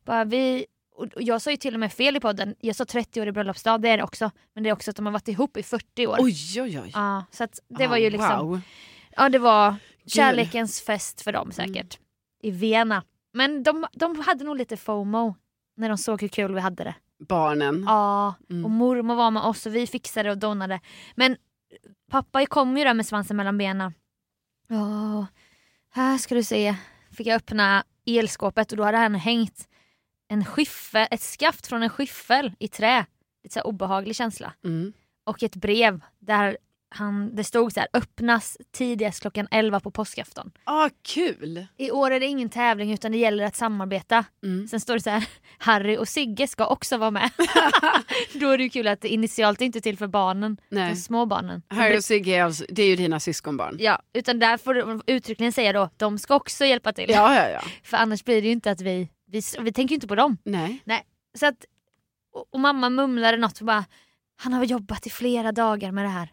[0.04, 2.54] Bara vi, och jag sa ju till och med fel i podden.
[2.60, 4.30] Jag sa 30 år i bröllopsdag, det är det också.
[4.54, 6.16] Men det är också att de har varit ihop i 40 år.
[6.20, 6.90] Oj oj oj.
[6.94, 8.60] Ja, så att det Ah, var ju liksom, Wow.
[9.16, 9.74] ja det var
[10.06, 11.98] kärlekens fest för dem säkert.
[11.98, 11.98] Mm.
[12.42, 13.02] I Vena.
[13.34, 15.34] Men de, de hade nog lite FOMO
[15.82, 16.94] när de såg hur kul vi hade det.
[17.28, 17.84] Barnen.
[17.86, 18.64] Ja, Mm.
[18.64, 20.80] och mormor var med oss och vi fixade och donade.
[21.14, 21.36] Men
[22.10, 23.94] pappa kom ju där med svansen mellan benen.
[24.68, 25.26] Ja,
[25.90, 26.74] här ska du se.
[27.10, 29.68] Fick jag öppna elskåpet och då hade han hängt
[30.28, 33.06] en skiffer, ett skaft från en skiffel i trä.
[33.42, 34.52] Lite så obehaglig känsla.
[34.64, 34.92] Mm.
[35.24, 36.58] Och ett brev där
[36.94, 40.52] han, det stod så här öppnas tidigast klockan 11 på påskafton.
[40.64, 41.66] Ah, kul!
[41.76, 44.24] I år är det ingen tävling utan det gäller att samarbeta.
[44.44, 44.68] Mm.
[44.68, 45.28] Sen står det så här,
[45.58, 47.30] Harry och Sigge ska också vara med.
[48.32, 50.90] Då är det ju kul att initialt är inte till för barnen, Nej.
[50.90, 51.62] de små barnen.
[51.68, 53.76] Harry och Sigge, är alltså, det är ju dina syskonbarn.
[53.80, 57.10] Ja, utan där får du uttryckligen säga då, de ska också hjälpa till.
[57.10, 57.62] Ja, ja, ja.
[57.82, 60.38] För annars blir det ju inte att vi, vi, vi tänker ju inte på dem.
[60.44, 60.82] Nej.
[60.84, 61.02] Nej.
[61.38, 61.64] Så att,
[62.34, 63.84] och, och mamma mumlade något och bara,
[64.36, 66.28] han har jobbat i flera dagar med det här.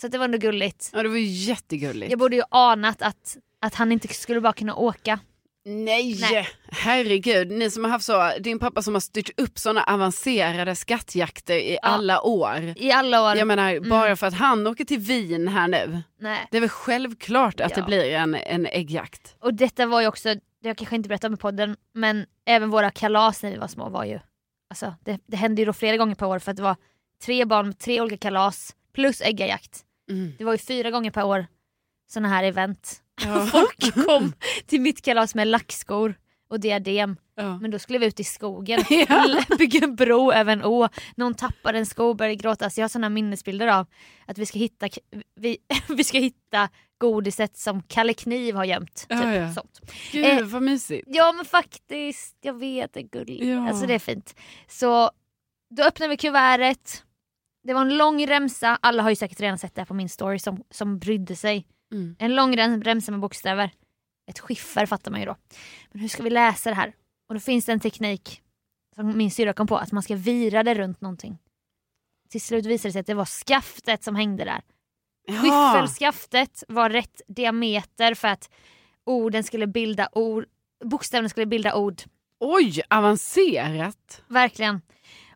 [0.00, 0.90] Så det var ändå gulligt.
[0.92, 2.10] Ja, det var ju jättegulligt.
[2.10, 5.18] Jag borde ju anat att, att han inte skulle bara kunna åka.
[5.66, 6.18] Nej.
[6.20, 6.48] Nej.
[6.70, 7.50] herregud.
[7.50, 11.78] Ni som har haft så, din pappa som har styrt upp sådana avancerade skattjakter i
[11.82, 12.74] alla år.
[12.76, 13.36] I alla år.
[13.36, 16.02] Jag menar, bara för att han åker till Wien här nu.
[16.20, 16.48] Nej.
[16.50, 17.76] Det är väl självklart att Ja.
[17.76, 19.36] det blir en, en äggjakt.
[19.40, 22.70] Och detta var ju också, det jag kanske inte berättat om i podden, men även
[22.70, 24.18] våra kalas när vi var små var ju,
[24.70, 26.76] alltså det, det hände ju då flera gånger per år för att det var
[27.24, 29.84] tre barn med tre olika kalas plus äggajakt.
[30.10, 30.32] Mm.
[30.38, 31.46] Det var ju fyra gånger per år
[32.12, 33.02] såna här event.
[33.24, 33.46] Ja.
[33.52, 34.32] Folk kom
[34.66, 36.14] till mitt kalas med lackskor
[36.48, 37.16] och diadem.
[37.36, 37.58] Ja.
[37.58, 39.42] Men då skulle vi ut i skogen, Ja.
[39.58, 40.88] bygga en bro över en å.
[41.16, 42.70] Någon tappade en sko och började gråta.
[42.70, 43.86] Så jag har såna minnesbilder av
[44.26, 44.88] att vi ska hitta,
[45.36, 48.94] vi, vi ska hitta godiset som Kalle Kniv har gömt.
[48.94, 49.52] Typ, Ja, ja.
[49.54, 49.80] Sånt.
[50.12, 51.04] Gud Eh, vad mysigt.
[51.06, 53.44] Ja men faktiskt, jag vet det är gulligt.
[53.44, 53.68] Ja.
[53.68, 54.34] Alltså det är fint.
[54.68, 55.10] Så
[55.76, 57.02] då öppnar vi kuvertet.
[57.64, 60.08] Det var en lång remsa, alla har ju säkert redan sett det här på min
[60.08, 61.66] story som, som brydde sig.
[61.92, 62.16] Mm.
[62.18, 63.70] En lång rem- remsa med bokstäver.
[64.30, 65.36] Ett skiffer fattar man ju då.
[65.92, 66.92] Men hur ska vi läsa det här?
[67.28, 68.42] Och då finns det en teknik
[68.94, 71.38] som min syrra kom på, att man ska vira det runt någonting.
[72.30, 74.62] Till slut visade det sig att det var skaftet som hängde där.
[75.28, 78.50] Skiffelskaftet var rätt diameter för att
[79.04, 80.44] orden skulle bilda ord,
[80.84, 82.02] bokstäverna skulle bilda ord.
[82.40, 84.22] Oj, avancerat.
[84.28, 84.82] Verkligen.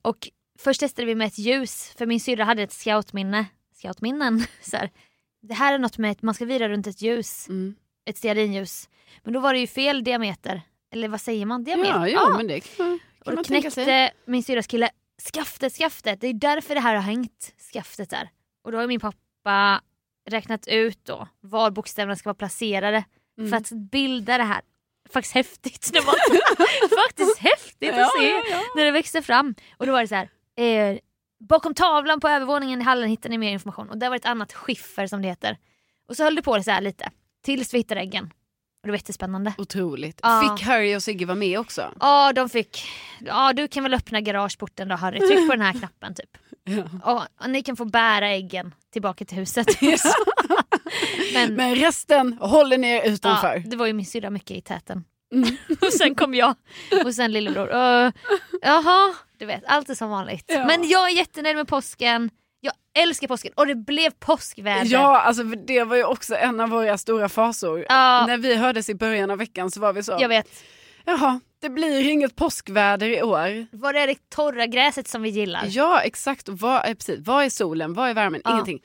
[0.02, 0.28] Och
[0.60, 3.46] först testade vi med ett ljus, för min syrra hade ett scoutminne.
[3.74, 4.44] Scoutminnen.
[4.62, 4.90] Så här.
[5.42, 7.74] Det här är något med att man ska vira runt ett ljus, Mm.
[8.06, 8.88] ett stearinljus.
[9.22, 10.62] Men då var det ju fel diameter.
[10.92, 11.64] Eller vad säger man?
[11.64, 11.90] Diameter?
[11.90, 13.84] Ja, ja, men det kan man, Och kan då tänka sig.
[13.84, 14.90] knäckte min syrras kille
[15.32, 16.20] skaftet, skaftet.
[16.20, 18.30] Det är därför det här har hängt, skaftet där.
[18.64, 19.80] Och då har min pappa
[20.30, 23.04] räknat ut då var bokstäverna ska vara placerade
[23.38, 23.50] Mm.
[23.50, 24.60] för att bilda det här.
[25.12, 25.90] Faktiskt häftigt.
[25.92, 26.14] Det var
[27.06, 28.60] faktiskt häftigt att Ja, se ja, ja.
[28.76, 29.54] när det växte fram.
[29.76, 30.28] Och då var det så här.
[30.58, 30.98] Eh,
[31.48, 33.90] bakom tavlan på övervåningen i hallen hittar ni mer information.
[33.90, 35.58] Och där var ett annat skiffer som det heter.
[36.08, 37.10] Och så höll det på så här lite.
[37.44, 38.24] Tills vi hittade äggen.
[38.24, 39.54] Och det var jättespannande.
[39.58, 40.20] Otroligt.
[40.22, 40.56] Ja.
[40.56, 41.92] Fick Harry och Sigge vara med också?
[42.00, 42.84] Ja, de fick...
[43.26, 45.18] Ja, du kan väl öppna garageporten då Harry.
[45.18, 46.30] Tryck på den här knappen typ.
[46.64, 47.12] Ja.
[47.12, 49.66] Och, och ni kan få bära äggen tillbaka till huset.
[51.34, 53.62] Men, Men resten håller ni er utanför.
[53.64, 55.04] ja, det var ju min syrra mycket i täten.
[55.32, 55.56] Mm.
[55.80, 56.54] och sen kom jag
[57.04, 57.68] och sen lillebror.
[57.68, 58.12] Uh,
[58.62, 60.44] jaha, du vet allt är som vanligt.
[60.48, 60.66] Ja.
[60.66, 62.30] Men jag är jättenöjd med påsken.
[62.60, 62.72] Jag
[63.02, 64.84] älskar påsken och det blev påskväder.
[64.92, 67.86] Ja, alltså det var ju också en av våra stora fasor.
[67.88, 68.26] Ja.
[68.26, 70.48] När vi hördes i början av veckan så var vi så, Jag vet.
[71.04, 73.66] jaha, det blir inget påskväder i år.
[73.76, 75.64] Var det det torra gräset som vi gillar?
[75.66, 76.48] Ja, exakt.
[76.48, 77.94] Och Vad är, precis, vad är solen?
[77.94, 78.40] Vad är värmen?
[78.44, 78.52] Ja.
[78.52, 78.80] Ingenting.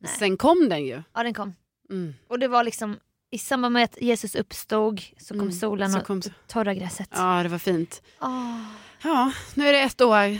[0.00, 0.12] Nej.
[0.18, 1.02] Sen kom den ju.
[1.14, 1.54] Ja, den kom.
[1.90, 2.14] Mm.
[2.28, 2.96] Och det var liksom
[3.30, 7.08] i samband med att Jesus uppstod så kom Mm, solen så och kom- torra gräset.
[7.14, 8.02] Ja, det var fint.
[8.20, 8.60] Åh.
[9.02, 10.38] Ja, nu är det ett år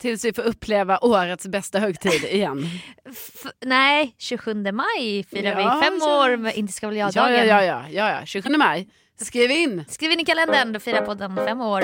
[0.00, 2.66] tills vi får uppleva årets bästa högtid igen.
[3.10, 7.32] F- nej, 27 maj firar Ja, vi fem så- år med Inte ska Ja, jag-dagen.
[7.34, 8.26] ja, ja, ja, ja, ja.
[8.26, 8.88] 27 maj.
[9.20, 9.84] Skriv in.
[9.88, 11.80] Skriv in i kalendern, då firar podden fem år.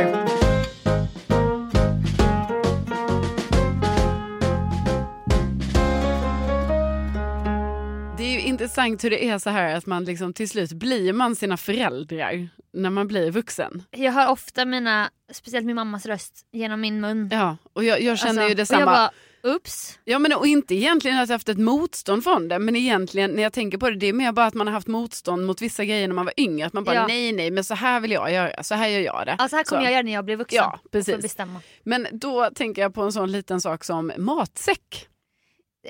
[8.67, 12.49] Intressant hur det är så här att man liksom till slut blir man sina föräldrar
[12.73, 13.83] när man blir vuxen.
[13.91, 17.29] Jag hör ofta mina, speciellt min mammas röst genom min mun.
[17.33, 18.85] Ja, och jag, jag känner Alltså, ju detsamma.
[18.85, 19.11] Och jag
[19.43, 19.99] bara, ups.
[20.05, 23.43] Ja men och inte egentligen att jag haft ett motstånd från det men egentligen när
[23.43, 25.85] jag tänker på det det är mer bara att man har haft motstånd mot vissa
[25.85, 26.67] grejer när man var yngre.
[26.67, 27.07] Att man bara Ja.
[27.07, 29.33] nej nej men så här vill jag göra, så här gör jag det.
[29.33, 29.87] Alltså här kommer Så.
[29.87, 30.57] jag göra när jag blir vuxen.
[30.57, 31.37] Ja, precis.
[31.85, 35.09] Men då tänker jag på en sån liten sak som matsäck.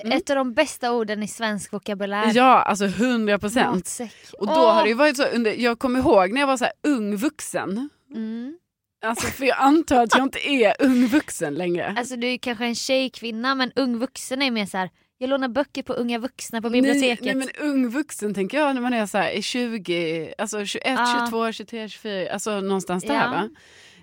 [0.05, 0.19] Mm.
[0.19, 2.33] Ett av de bästa orden i svensk vokabulär.
[2.35, 3.99] Ja alltså 100 procent.
[4.39, 4.75] Och då Åh.
[4.75, 7.89] har det varit så under, jag kommer ihåg när jag var så här ung vuxen.
[8.15, 8.59] Mm.
[9.07, 11.95] Alltså för jag antar att jag inte är ung vuxen längre.
[11.99, 14.91] Alltså du är kanske en tjejkvinna men ung vuxen är mer så här.
[15.19, 17.25] jag lånar böcker på unga vuxna på biblioteket.
[17.25, 20.65] Nej, nej men ung vuxen tänker jag när man är så här i 20, alltså
[20.65, 21.27] 21, Ah.
[21.27, 23.31] 22, 23, 24, alltså någonstans där Ja.
[23.31, 23.49] va.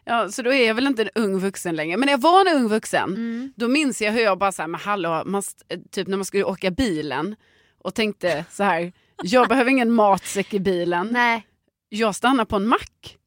[0.05, 1.97] Ja, så då är jag väl inte en ung vuxen längre.
[1.97, 3.53] Men när jag var en ung vuxen, Mm.
[3.55, 6.25] då minns jag hur jag bara så här, men hallå, man, st- typ när man
[6.25, 7.35] skulle åka bilen
[7.83, 8.91] och tänkte så här,
[9.23, 11.47] jag behöver ingen matsäck i bilen, Nej.
[11.89, 13.17] jag stannar på en mack.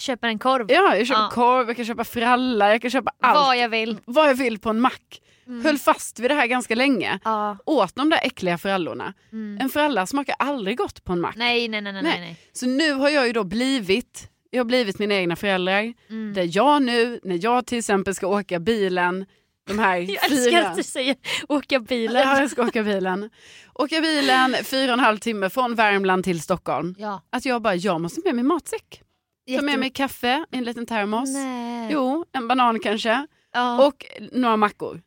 [0.00, 0.66] köper en korv.
[0.68, 1.30] Ja, jag köper Ja.
[1.32, 3.34] korv, jag kan köpa fralla, jag kan köpa allt.
[3.36, 3.98] Vad jag vill.
[4.04, 5.20] vad jag vill på en mack.
[5.46, 5.64] Mm.
[5.64, 7.18] Höll fast vid det här ganska länge.
[7.24, 7.56] Ja.
[7.66, 9.14] Åt de där äckliga frallorna.
[9.32, 9.58] Mm.
[9.60, 11.36] En fralla smakar aldrig gott på en mack.
[11.36, 11.92] Nej, nej, Nej.
[11.92, 12.02] nej.
[12.02, 12.36] nej.
[12.52, 15.94] Så nu har jag ju då blivit, jag har blivit mina egna föräldrar.
[16.10, 16.34] Mm.
[16.34, 19.26] Där jag nu, när jag till exempel ska åka bilen,
[19.66, 20.68] de här Jag älskar fyra...
[20.68, 21.16] att du säger
[21.48, 22.22] åka bilen.
[22.28, 23.30] Ja, jag ska åka bilen.
[23.74, 26.94] Åka bilen fyra och en halv timme från Värmland till Stockholm.
[26.98, 27.22] Ja.
[27.30, 29.02] Att jag bara, jag måste med mig matsäck.
[29.46, 31.34] Ta Jätte- med mig kaffe i en liten termos.
[31.34, 31.90] Nej.
[31.92, 33.26] Jo, en banan kanske.
[33.52, 33.86] Ja.
[33.86, 35.02] Och några mackor.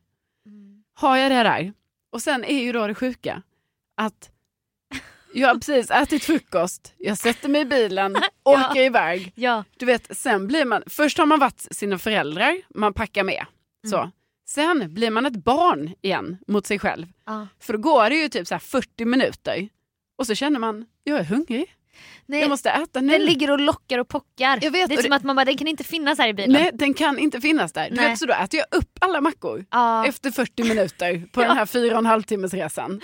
[0.46, 0.82] Mm.
[0.94, 1.72] Har jag det där.
[2.12, 3.42] Och sen är ju då det sjuka
[3.96, 4.30] att
[5.34, 8.70] jag har precis ätit frukost, jag sätter mig i bilen, Ja.
[8.70, 9.32] åker iväg.
[9.34, 9.64] Ja.
[9.76, 13.46] Du vet, sen blir man, först har man varit sina föräldrar, man packar med.
[13.90, 13.98] Så.
[13.98, 14.10] Mm.
[14.48, 17.06] Sen blir man ett barn igen mot sig själv.
[17.26, 17.46] ja.
[17.60, 19.68] För då går det ju typ så här 40 minuter
[20.18, 21.74] och så känner man, jag är hungrig,
[22.26, 23.12] Nej, jag måste äta nu.
[23.12, 24.58] Den ligger och lockar och pockar.
[24.62, 26.34] Jag vet, det är som det- att man bara, den kan inte finnas här i
[26.34, 26.52] bilen.
[26.52, 27.90] Nej, den kan inte finnas där.
[27.90, 28.08] Du Nej.
[28.08, 29.64] vet, så då äter jag upp alla mackor.
[29.70, 30.06] Ja.
[30.06, 31.48] efter 40 minuter på Ja.
[31.48, 33.00] den här fyra och en halv timmes resan.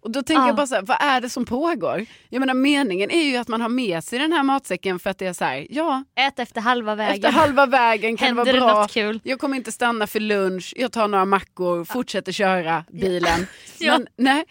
[0.00, 0.46] Och då tänker Ja.
[0.46, 2.06] jag bara så här, vad är det som pågår?
[2.28, 5.18] Jag menar meningen är ju att man har med sig den här matsäcken för att
[5.18, 7.14] det är så här, ja, Ät efter halva vägen.
[7.14, 8.80] efter halva vägen kan Händer det det vara bra.
[8.82, 9.20] något kul?
[9.24, 13.46] Jag kommer inte stanna för lunch, jag tar några mackor, fortsätter köra bilen.
[13.82, 13.98] Ja.
[13.98, 14.44] Men, nej,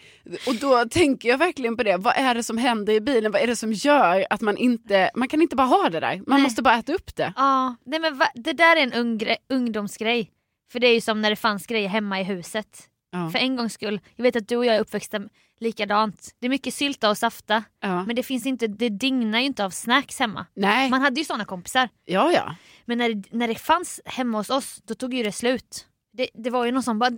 [0.46, 3.32] och då tänker jag verkligen på det, vad är det som händer i bilen?
[3.32, 6.16] Vad är det som gör att man inte, man kan inte bara ha det där,
[6.16, 6.42] man Nej.
[6.42, 7.32] måste bara äta upp det.
[7.36, 10.30] Ja, nej men va, det där är en ung, gre- ungdomsgrej.
[10.72, 12.86] För det är ju som när det fanns grejer hemma i huset.
[13.12, 13.30] Ja.
[13.30, 15.20] För en gångs skull, jag vet att du och jag är uppväxta
[15.60, 16.34] likadant.
[16.40, 17.64] Det är mycket sylta och safta.
[17.80, 18.04] Ja.
[18.04, 20.46] Men det finns inte, det dignar ju inte av snacks hemma.
[20.54, 21.88] Nej, Man hade ju såna kompisar.
[22.04, 22.54] ja ja.
[22.84, 25.86] Men när det, när det fanns hemma hos oss, då tog ju det slut.
[26.12, 27.10] Det, det var ju någon som bara,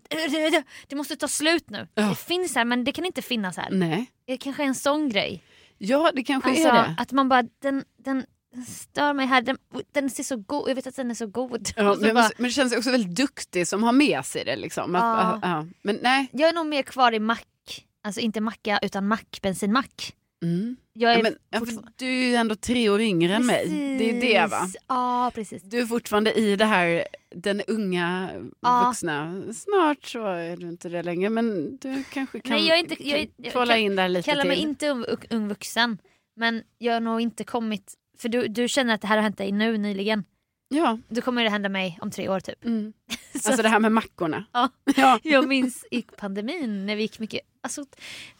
[0.88, 1.88] det måste ta slut nu.
[1.94, 2.02] Ja.
[2.02, 3.68] Det finns här men det kan inte finnas här.
[3.70, 4.06] Nej.
[4.26, 5.42] Det kanske är en sån grej.
[5.84, 6.94] Ja, det kanske Alltså är det.
[6.98, 8.24] att man bara, den, den,
[8.66, 9.58] stör mig här, den,
[9.92, 11.68] den ser så god, jag vet att den är så god.
[11.76, 14.56] Ja, men, bara, men det känns också väldigt duktig som har med sig det.
[14.56, 14.94] Liksom.
[14.94, 15.38] Att, Ja.
[15.42, 15.66] ja.
[15.82, 16.28] Men nej.
[16.32, 20.14] jag är nog mer kvar i mack, alltså inte macka utan mack, bensinmack.
[20.42, 20.76] Mm.
[20.92, 21.60] Jag är Ja, men, ja,
[21.96, 23.68] du är ju ändå tre år yngre än mig.
[23.98, 24.68] Det är det va?
[24.88, 25.62] Ja precis.
[25.62, 28.84] Du är fortfarande i det här, den unga Ja.
[28.86, 29.42] vuxna.
[29.54, 33.28] Snart så är du inte det längre men du kanske kan Nej, jag inte- jag
[33.36, 34.48] jag kvala kan- in där lite Kalla till.
[34.48, 35.98] mig inte ung, ung vuxen.
[36.36, 39.38] Men jag har nog inte kommit, för du, du känner att det här har hänt
[39.38, 40.24] dig nu nyligen.
[40.72, 40.98] Ja.
[41.08, 42.64] Då kommer det hända mig om tre år typ.
[42.64, 42.92] Mm.
[43.40, 44.44] Så Alltså det här med mackorna.
[44.52, 44.68] Ja.
[44.96, 45.18] Ja.
[45.22, 47.40] Jag minns i pandemin när vi gick mycket...
[47.60, 47.84] Alltså,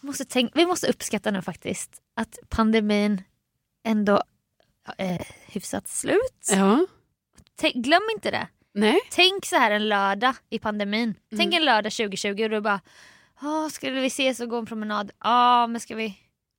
[0.01, 3.23] måste tänka, vi måste uppskatta nu faktiskt att pandemin
[3.85, 4.23] ändå
[4.99, 6.49] är eh, hyfsat slut.
[6.51, 6.87] ja.
[7.57, 8.49] Tänk, glöm inte det.
[8.75, 8.99] Nej.
[9.11, 11.15] Tänk så här en lördag i pandemin.
[11.31, 11.57] Tänk Mm.
[11.57, 12.81] en lördag 2020 och du bara
[13.71, 15.11] skulle vi ses och gå en promenad?
[15.25, 16.09] Ja, men ska vi,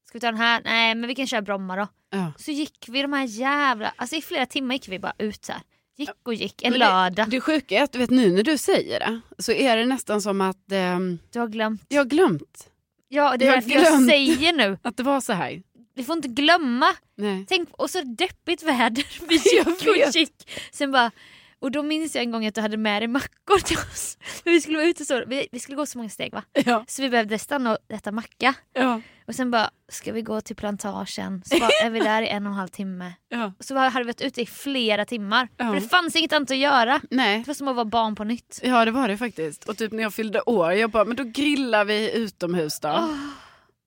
[0.08, 0.62] ska vi ta den här?
[0.66, 1.88] Nej, men vi kan köra Bromma då.
[2.14, 2.32] Ja.
[2.38, 3.94] Så gick vi de här jävla...
[3.96, 5.62] Alltså i flera timmar gick vi bara ut så här.
[5.98, 7.30] Gick och gick en Men det- lördag.
[7.30, 10.22] Det sjuka är att du vet nu när du säger det så är det nästan
[10.22, 11.86] som att ehm, Du har glömt.
[11.88, 12.70] jag har glömt
[13.10, 14.78] Ja, det Jag är därför jag säger nu.
[14.84, 15.62] att det var så här.
[15.96, 16.88] Vi får inte glömma.
[17.18, 17.46] Nej.
[17.50, 19.06] Tänk, och så deppigt väder.
[19.28, 20.50] Vi gick och gick.
[20.72, 21.12] Sen bara,
[21.64, 24.18] och då minns jag en gång att du hade med dig mackor till oss.
[24.44, 26.44] Men vi skulle vara ute så, vi, vi skulle gå så många steg va?
[26.66, 26.86] Ja.
[26.88, 28.54] Så vi behövde stanna och äta macka.
[28.74, 29.02] Ja.
[29.28, 31.44] Och sen bara, ska vi gå till plantagen?
[31.46, 33.14] Så bara, är vi där i en och en halv timme.
[33.30, 33.54] Ja.
[33.60, 35.48] Och så hade vi varit ute i flera timmar.
[35.58, 35.66] Ja.
[35.66, 37.02] För det fanns inget annat att göra.
[37.10, 37.40] Nej.
[37.40, 38.60] Det var som att vara barn på nytt.
[38.64, 39.70] Ja det var det faktiskt.
[39.70, 42.88] Och typ när jag fyllde år, jag bara, men då grillar vi utomhus då.
[42.88, 43.10] Ah.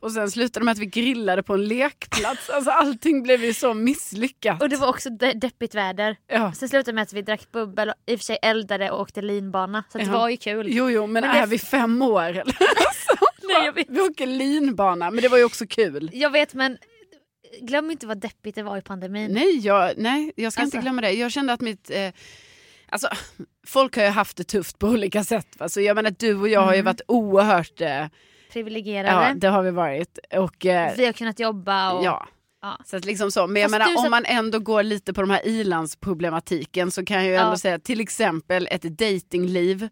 [0.02, 2.50] Och sen slutade med att vi grillade på en lekplats.
[2.50, 4.62] Alltså allting blev ju så misslyckat.
[4.62, 6.16] Och det var också de- deppigt väder.
[6.26, 6.52] Ja.
[6.52, 9.22] Sen slutade med att vi drack bubbel och i och för sig eldade och åkte
[9.22, 9.84] linbana.
[9.92, 10.18] Så att det Ja.
[10.18, 10.66] var ju kul.
[10.70, 12.40] Jo, jo, men, Men det- är vi fem år eller?
[12.60, 13.86] Alltså, Nej, jag vet.
[13.90, 16.10] Vi åker linbana, men det var ju också kul.
[16.12, 16.78] Jag vet men
[17.62, 19.32] glöm inte vad deppigt det var i pandemin.
[19.32, 20.76] Nej, jag, nej, jag ska Alltså.
[20.76, 21.12] inte glömma det.
[21.12, 21.90] Jag kände att mitt...
[21.90, 22.10] Eh,
[22.88, 23.08] alltså,
[23.66, 25.48] folk har ju haft det tufft på olika sätt.
[25.58, 25.68] Va?
[25.68, 26.84] Så jag menar, du och jag har ju Mm.
[26.84, 27.80] varit oerhört...
[27.80, 28.06] Eh,
[28.56, 29.28] Privilegierade.
[29.28, 30.18] ja, det har vi varit.
[30.32, 32.04] Och, eh, Vi har kunnat jobba och...
[32.04, 32.26] ja.
[32.62, 32.78] Ja.
[32.84, 33.46] Så liksom så.
[33.46, 37.16] Men jag Fast menar, om man ändå går lite på de här ilandsproblematiken så kan
[37.16, 37.56] jag ju ändå Ja.
[37.56, 39.88] säga till exempel ett datingliv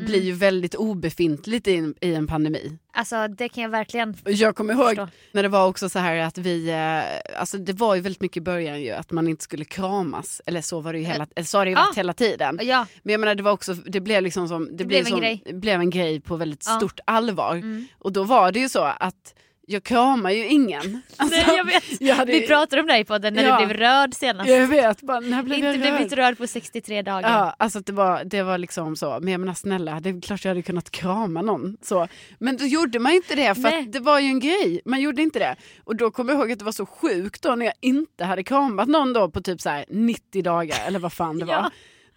[0.00, 0.10] Mm.
[0.10, 2.78] blir ju väldigt obefintligt i en, i en pandemi.
[2.92, 5.08] Alltså det kan jag verkligen Jag kommer ihåg förstå.
[5.32, 8.36] när det var också så här att vi, eh, alltså det var ju väldigt mycket
[8.36, 10.42] i början ju att man inte skulle kramas.
[10.46, 11.84] Eller så var det ju hela, eller så har det ju Ja.
[11.86, 12.58] varit hela tiden.
[12.62, 15.20] Ja, Men jag menar det var också, det blev liksom som, det, blev en som,
[15.20, 15.42] grej.
[15.52, 16.76] blev en grej på väldigt Ja.
[16.76, 17.54] stort allvar.
[17.54, 17.86] mm.
[17.98, 19.34] Och då var det ju så att
[19.72, 21.02] jag kramar ju ingen.
[21.16, 22.00] Alltså, Nej, jag vet.
[22.00, 23.60] jag hade Vi pratade om dig på den när Ja.
[23.60, 24.50] du blev röd senast.
[24.50, 26.18] Jag vet, bara, när blev inte jag blivit rörd?
[26.18, 27.30] röd på 63 dagar.
[27.30, 29.18] Ja, alltså det var, det var liksom så.
[29.20, 31.76] Men jag menar snälla, det är klart jag hade kunnat krama någon.
[31.82, 32.08] Så.
[32.38, 34.80] Men då gjorde man ju inte det för det var ju en grej.
[34.84, 35.56] Man gjorde inte det.
[35.84, 38.42] Och då kommer jag ihåg att det var så sjukt då när jag inte hade
[38.44, 41.54] kramat någon då på typ så här 90 dagar eller vad fan det var.
[41.54, 41.70] Ja.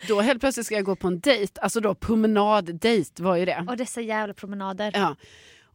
[0.07, 3.65] Då helt plötsligt ska jag gå på en dejt, alltså då promenaddejt var ju det.
[3.69, 4.91] Och dessa jävla promenader.
[4.93, 5.15] Ja.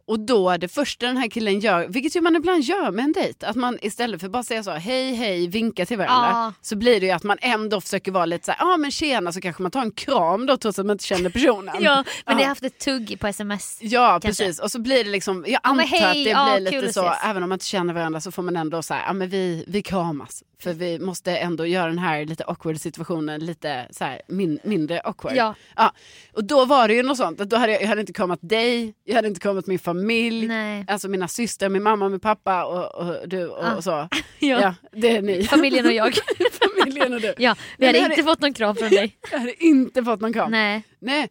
[0.09, 3.13] Och då det första den här killen gör, vilket ju man ibland gör med en
[3.13, 6.53] dejt, att man istället för bara säga så hej hej, vinka till varandra, Ja.
[6.63, 9.33] så blir det ju att man ändå försöker vara lite så ja ah, men tjena,
[9.33, 11.75] så kanske man tar en kram då trots att man inte känner personen.
[11.81, 12.47] Ja, men ni Ja.
[12.47, 13.79] har haft ett tugg på sms.
[13.81, 14.45] Ja Kanske.
[14.45, 17.13] precis och så blir det liksom, jag antar hej, att det ja, blir lite så,
[17.25, 19.83] även om man inte känner varandra så får man ändå så ja men vi, vi
[19.83, 20.43] kramas.
[20.63, 25.01] För vi måste ändå göra den här lite awkward situationen lite så här, min, mindre
[25.01, 25.33] awkward.
[25.37, 25.55] Ja.
[25.77, 25.93] Ja.
[26.33, 28.39] Och då var det ju något sånt, att då hade jag, jag hade inte kramat
[28.43, 30.85] dig, jag hade inte kramat min familj, Nej.
[30.89, 33.75] alltså mina systrar, min mamma, min pappa och, och du och, Ah.
[33.77, 33.91] och så.
[34.39, 34.61] Ja.
[34.61, 35.45] Ja, det är ni.
[35.45, 36.15] Familjen och jag.
[36.77, 37.35] Familjen och du.
[37.39, 39.17] Ja, vi hade hade- inte fått någon kram från dig.
[39.33, 40.51] Jag hade inte fått någon kram.
[40.51, 40.83] Nej.
[41.01, 41.29] Nej,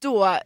[0.00, 0.36] då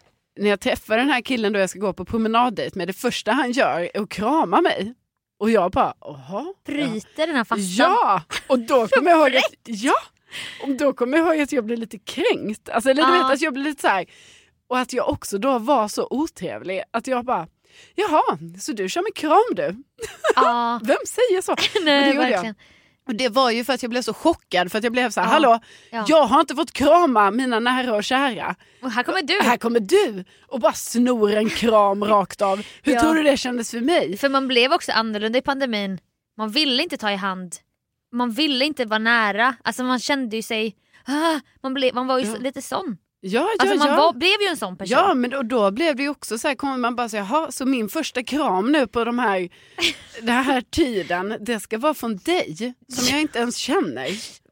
[0.40, 3.32] när jag träffar den här killen då jag ska gå på promenaddejt med, det första
[3.32, 4.94] han gör är att krama mig.
[5.38, 6.54] Och jag bara, jaha?
[6.66, 7.64] Bryter den här fastan.
[7.68, 8.22] Ja!
[8.46, 9.94] Och då kommer jag ihåg att, ja!
[10.62, 12.68] Och då kommer jag ihåg att jag blev lite kränkt.
[12.68, 13.22] Alltså, eller du Ja.
[13.22, 14.04] vet att jag blev lite så här.
[14.68, 17.46] Och att jag också då var så otrevlig att jag bara,
[17.94, 19.82] jaha, så du kör med kram du?
[20.34, 20.80] Ja.
[20.84, 21.56] Vem säger så?
[21.74, 22.54] Men det Nej, gjorde jag.
[23.08, 25.20] Och det var ju för att jag blev så chockad för att jag blev så
[25.20, 25.32] här, Ja.
[25.32, 26.04] hallå, Ja.
[26.08, 28.54] jag har inte fått krama mina nära och kära.
[28.82, 29.40] Och här kommer du.
[29.42, 32.62] Här kommer du och bara snor en kram rakt av.
[32.82, 33.00] Hur Ja.
[33.00, 34.16] tror du det kändes för mig?
[34.16, 35.98] För man blev också annorlunda i pandemin.
[36.36, 37.56] Man ville inte ta i hand.
[38.12, 39.54] Man ville inte vara nära.
[39.64, 40.76] Alltså man kände ju sig...
[41.06, 42.36] Ah, man, blev, man var ju Ja.
[42.38, 42.96] lite sån.
[43.24, 43.96] Ja, ja, Alltså man ja.
[43.96, 44.98] var, blev ju en sån person.
[44.98, 47.50] Ja, men då, då blev det ju också så här, kommer man bara säga, jaha,
[47.52, 49.48] så min första kram nu på de här,
[50.22, 54.08] den här tiden, det ska vara från dig som jag inte ens känner.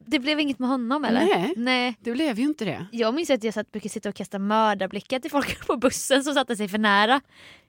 [0.06, 1.20] Det blev inget med honom eller?
[1.26, 1.54] Nej.
[1.56, 1.96] Nej.
[2.00, 2.86] Det blev ju inte det.
[2.92, 6.34] Jag minns att jag satt, brukade sitta och kasta mördarblickar till folk på bussen som
[6.34, 7.20] satte sig för nära.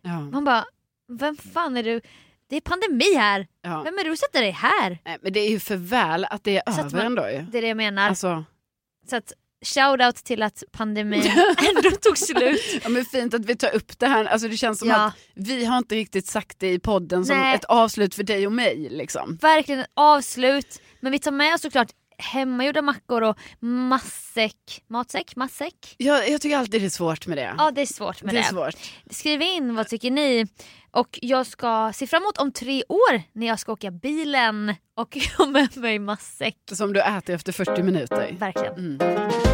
[0.01, 0.65] Ja, Man bara,
[1.19, 2.01] vem fan är du?
[2.49, 3.47] Det är pandemi här.
[3.61, 3.81] ja.
[3.83, 4.99] Vem är du sätta dig här?
[5.05, 7.41] Nej, men det är ju för väl att det är Så över man- ändå ju.
[7.51, 8.09] Det är det jag menar.
[8.09, 8.43] Alltså,
[9.09, 9.33] Så att
[9.65, 11.23] shoutout till att pandemin
[11.75, 12.79] ändå tog slut.
[12.83, 14.25] ja, men fint att vi tar upp det här.
[14.25, 14.95] Alltså, det känns som Ja.
[15.05, 17.55] att vi har inte riktigt sagt det i podden som Nej.
[17.55, 18.87] ett avslut för dig och mig.
[18.91, 19.37] Liksom.
[19.41, 20.81] Verkligen ett avslut.
[20.99, 24.83] Men vi tar med oss såklart hemmagjorda mackor och matsäck.
[24.87, 25.35] Matsäck?
[25.35, 25.95] Matsäck?
[25.97, 27.53] Jag, jag tycker alltid det är svårt med det.
[27.57, 28.45] Ja det är svårt med det det.
[28.45, 28.75] är svårt.
[29.09, 30.47] Skriv in vad tycker ni?
[30.91, 35.17] Och jag ska se fram emot om tre år när jag ska åka bilen och
[35.37, 36.57] ha med mig matsäck.
[36.71, 38.35] Som du äter efter 40 minuter.
[38.39, 38.73] Verkligen.
[38.73, 39.50] Mm.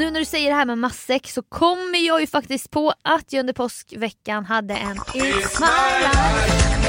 [0.00, 3.32] Nu när du säger det här med matsäck så kommer jag ju faktiskt på att
[3.32, 6.80] jag under påskveckan hade en It's my life.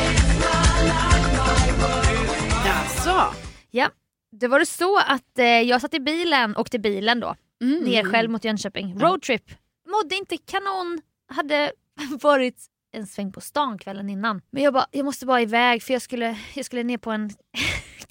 [2.65, 3.34] Jaså?
[3.71, 3.89] Ja,
[4.32, 7.84] det var det så att eh, jag satt i bilen, åkte bilen då, Mm.
[7.84, 9.00] ner själv mot Jönköping.
[9.00, 9.52] Roadtrip.
[9.88, 11.02] Mådde inte kanon.
[11.34, 11.71] Hade
[12.21, 14.41] varit en sväng på stan kvällen innan.
[14.52, 17.30] Men jag bara, jag måste bara iväg för jag skulle, jag skulle ner på en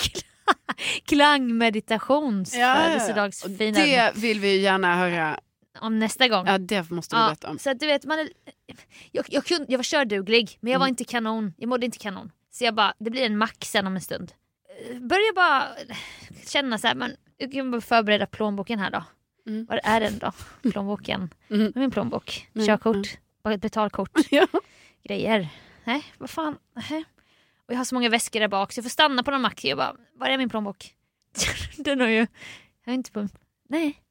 [1.05, 5.41] klangmeditations Ja, födelsedagsfirande Det vill vi gärna höra.
[5.81, 6.47] om nästa gång.
[6.47, 7.59] Ja, det måste vi Ja, berätta om.
[7.59, 8.29] så att du vet, man är,
[9.13, 10.93] jag, jag, kunde, jag var körduglig men jag var Mm.
[10.93, 11.55] inte kanon.
[11.57, 12.31] Jag mådde inte kanon.
[12.51, 14.33] Så jag bara, det blir en max sen om en stund.
[15.01, 15.69] Börjar bara
[16.47, 19.05] känna så här, men jag kan bara förbereda plånboken här då.
[19.47, 19.67] Mm.
[19.67, 20.33] Var är den då?
[20.71, 21.31] Plånboken.
[21.51, 21.73] Mm.
[21.75, 22.49] Min plånbok?
[22.55, 23.07] Mm, Körkort?
[23.49, 24.11] Ett betalkort?
[24.31, 24.47] Ja.
[25.05, 25.49] Grejer?
[25.85, 26.57] Nej, vad fan?
[26.91, 27.05] Nej.
[27.71, 29.65] Och jag har så många väskor där bak så jag får stanna på någon mack.
[29.65, 30.95] Jag bara, var är min plånbok?
[31.77, 32.27] den har ju...
[32.85, 33.29] Jag har inte på...
[33.69, 34.03] Nej,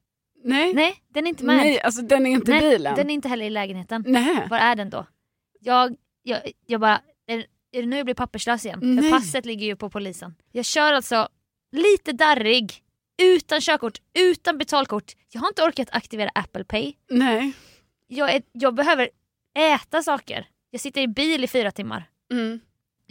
[0.43, 0.73] Nej.
[0.73, 1.57] nej, den är inte med.
[1.57, 2.95] Nej, alltså den är inte i bilen.
[2.95, 4.03] den är inte heller i lägenheten.
[4.07, 4.47] Nej.
[4.49, 5.05] Var är den då?
[5.59, 7.37] Jag, jag, jag bara, är,
[7.71, 8.79] är det nu jag blir papperslös igen?
[8.81, 9.03] Nej.
[9.03, 10.35] För passet ligger ju på polisen.
[10.51, 11.27] Jag kör alltså
[11.71, 12.83] lite darrig,
[13.21, 15.13] utan körkort, utan betalkort.
[15.29, 16.93] Jag har inte orkat aktivera Apple Pay.
[17.09, 17.53] Nej.
[18.07, 19.09] Jag, är, jag behöver
[19.57, 20.47] äta saker.
[20.69, 22.09] Jag sitter i bil i fyra timmar.
[22.31, 22.59] Mm.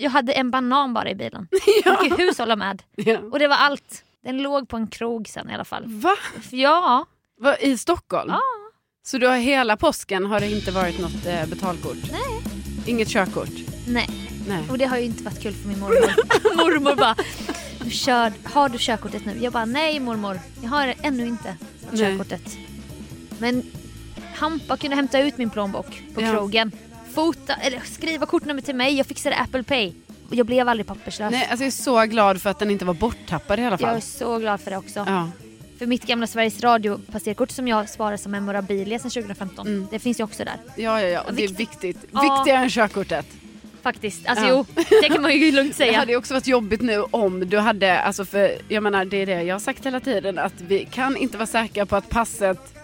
[0.00, 1.48] Jag hade en banan bara i bilen.
[1.84, 1.98] Ja.
[2.08, 2.82] Jag hushålla med.
[2.96, 3.18] ja.
[3.18, 4.04] Och det var allt.
[4.24, 5.84] Den låg på en krog sen i alla fall.
[5.86, 6.16] Va?
[6.50, 7.06] Ja,
[7.40, 7.56] Va?
[7.56, 8.30] I Stockholm?
[8.30, 8.40] Ja.
[9.06, 11.96] Så du har hela påsken har det inte varit något eh, betalkort?
[12.12, 12.42] Nej.
[12.86, 13.50] Inget körkort?
[13.88, 14.08] nej.
[14.48, 14.62] Nej.
[14.70, 16.56] Och det har ju inte varit kul för min mormor.
[16.56, 17.16] mormor bara,
[17.84, 19.38] du kör, har du körkortet nu?
[19.40, 21.56] Jag bara, nej mormor, jag har ännu inte
[21.90, 21.98] Nej.
[22.00, 22.56] körkortet.
[23.38, 23.62] Men
[24.36, 26.30] Hampa kunde hämta ut min plånbok på Ja.
[26.32, 26.72] krogen.
[27.18, 29.92] Fota, eller skriva kortnummer till mig, jag fixade Apple Pay.
[30.30, 31.30] Jag blev aldrig papperslös.
[31.30, 33.88] Nej, alltså jag är så glad för att den inte var borttappad i alla jag
[33.88, 34.02] är fall.
[34.02, 35.04] så glad för det också.
[35.06, 35.30] Ja.
[35.78, 39.66] För mitt gamla Sveriges Radio passerkort som jag sparar som memorabilia sedan 2015.
[39.66, 39.86] Mm.
[39.90, 40.56] Det finns ju också där.
[40.76, 41.20] Ja, ja, ja.
[41.20, 41.98] Och det är viktigt.
[42.12, 42.22] Ja.
[42.22, 43.26] Viktigare än körkortet.
[43.82, 44.26] Faktiskt.
[44.26, 44.64] Alltså Ja.
[44.76, 45.98] jo, det kan man ju lugnt Det säga.
[45.98, 49.26] hade ju också varit jobbigt nu om du hade, alltså för jag menar det är
[49.26, 52.74] det jag har sagt hela tiden att vi kan inte vara säkra på att passet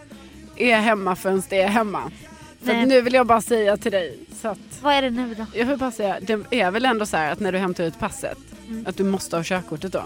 [0.57, 2.11] är hemma förrän det är hemma.
[2.65, 5.47] För nu vill jag bara säga till dig så att Vad är det nu då?
[5.59, 7.99] jag vill bara säga, det är väl ändå så här att när du hämtar ut
[7.99, 8.39] passet
[8.87, 10.03] att du måste ha körkortet då.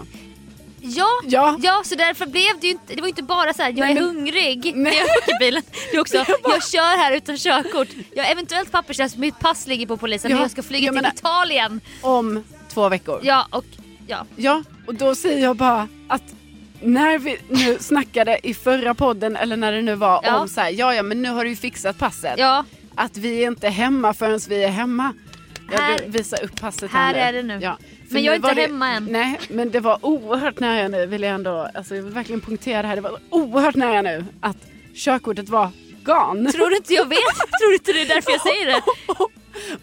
[0.81, 1.57] Ja, Ja.
[1.63, 3.93] ja så därför blev det ju inte, det var inte bara så här, jag är
[3.93, 5.61] men- hungrig när jag åker bilen.
[5.91, 7.87] Det är också, jag kör här utan körkort.
[8.15, 10.93] Jag har eventuellt papperslös, mitt pass ligger på polisen Ja, men jag ska flyga jag
[10.95, 11.81] till menar- Italien.
[12.01, 12.43] Om
[12.73, 13.19] två veckor.
[13.23, 13.65] Ja och
[14.07, 14.25] ja.
[14.35, 16.23] Ja, och då säger jag bara att
[16.81, 20.39] när vi nu snackade i förra podden eller när det nu var Ja.
[20.39, 22.33] om så här, ja ja men nu har du ju fixat passet.
[22.37, 22.65] Ja,
[22.95, 25.13] Att vi är inte hemma förrän vi är hemma.
[25.71, 27.19] Jag Här- vill visa upp passet här nu.
[27.19, 27.59] är det nu.
[27.61, 27.77] Ja.
[28.09, 29.05] Men jag är inte det- hemma än.
[29.05, 32.81] Nej, men det var oerhört nära nu vill jag ändå, alltså jag vill verkligen punktera
[32.81, 32.95] det här.
[32.95, 34.57] Det var oerhört nära nu att
[34.95, 35.69] körkortet var
[36.03, 36.51] gone.
[36.51, 37.17] tror du inte jag vet?
[37.61, 38.81] tror du inte det är därför jag säger det?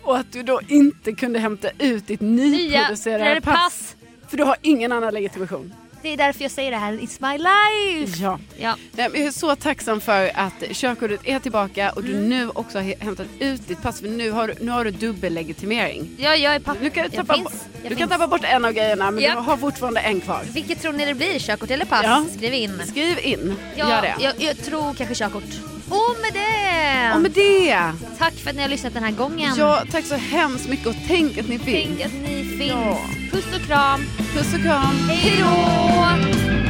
[0.03, 3.55] Och att du då inte kunde hämta ut ditt Nya nyproducerade pass.
[3.55, 3.97] pass.
[4.29, 5.73] För du har ingen annan legitimation.
[6.07, 8.23] Det är därför jag säger det här, it's my life.
[8.23, 8.39] Ja.
[8.59, 8.77] Ja.
[8.97, 12.29] Jag är så tacksam för att körkortet är tillbaka och du Mm.
[12.29, 16.09] nu också har hämtat ut ditt pass för nu har, du- nu har du dubbellegitimering.
[16.19, 16.79] Ja, jag är pappa.
[16.83, 17.45] Du kan, jag tappa, finns.
[17.45, 18.11] bort, Jag du kan finns.
[18.11, 19.35] tappa bort en av grejerna men Japp.
[19.35, 20.43] du har fortfarande en kvar.
[20.53, 21.39] Vilket tror ni det blir?
[21.39, 22.01] Körkort eller pass?
[22.05, 22.25] Ja.
[22.37, 22.83] Skriv in.
[22.87, 24.15] Skriv in, Ja, gör det.
[24.21, 25.45] Jag, jag tror kanske körkort.
[25.89, 27.13] Och med det!
[27.15, 29.55] Och med det, Tack för att ni har lyssnat den här gången.
[29.57, 31.99] ja, tack så hemskt mycket och tänk att ni finns.
[31.99, 32.71] Tänk att ni finns.
[32.71, 32.99] Ja.
[33.33, 34.01] Puss och kram.
[34.35, 34.95] Puss och kram.
[35.09, 36.67] Hej då!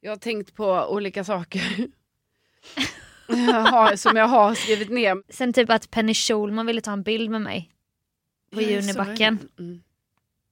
[0.00, 1.88] Jag har tänkt på olika saker.
[3.70, 5.32] har, som jag har skrivit ner.
[5.32, 7.70] Sen typ att Penny Schulman ville ta en bild med mig.
[8.52, 9.38] På Ja, Junibacken.
[9.58, 9.82] Mm.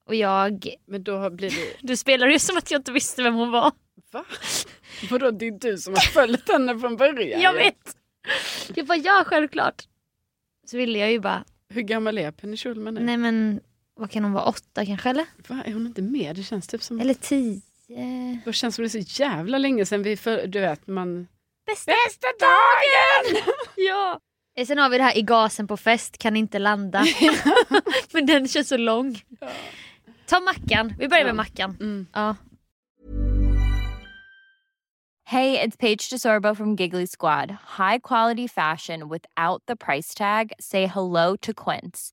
[0.06, 0.68] Och jag...
[0.86, 1.76] Men då blir det...
[1.80, 3.72] Du spelar ju som att jag inte visste vem hon var.
[4.12, 4.24] Va?
[5.10, 7.40] Vadå, det är du som har följt henne från början?
[7.40, 7.96] Jag vet!
[8.74, 9.82] Jag bara ja, självklart.
[10.66, 13.00] Så ville jag ju bara, Hur gammal är Penny Schulman nu?
[13.00, 13.60] nej men
[13.94, 15.26] vad kan hon vara, åtta kanske eller?
[15.48, 16.36] Va, är hon inte med?
[16.36, 17.00] Det känns typ som...
[17.00, 17.60] Eller tio?
[18.44, 21.26] Det känns som det är så jävla länge sedan vi för, du vet man...
[21.68, 23.42] Bästa, Bästa dagen!
[23.76, 24.20] Ja!
[24.58, 27.04] Eh, Sen har vi det här i gasen på fest, kan inte landa.
[28.12, 29.20] Men den känns så lång.
[30.26, 31.34] Ta mackan, vi börjar med Ja.
[31.34, 31.76] mackan.
[31.80, 32.06] Mm.
[32.12, 32.36] Ja.
[35.24, 37.50] Hey, it's Paige DeSorbo from Giggly Squad.
[37.78, 40.52] High quality fashion without the price tag.
[40.58, 42.12] Say hello to Quince.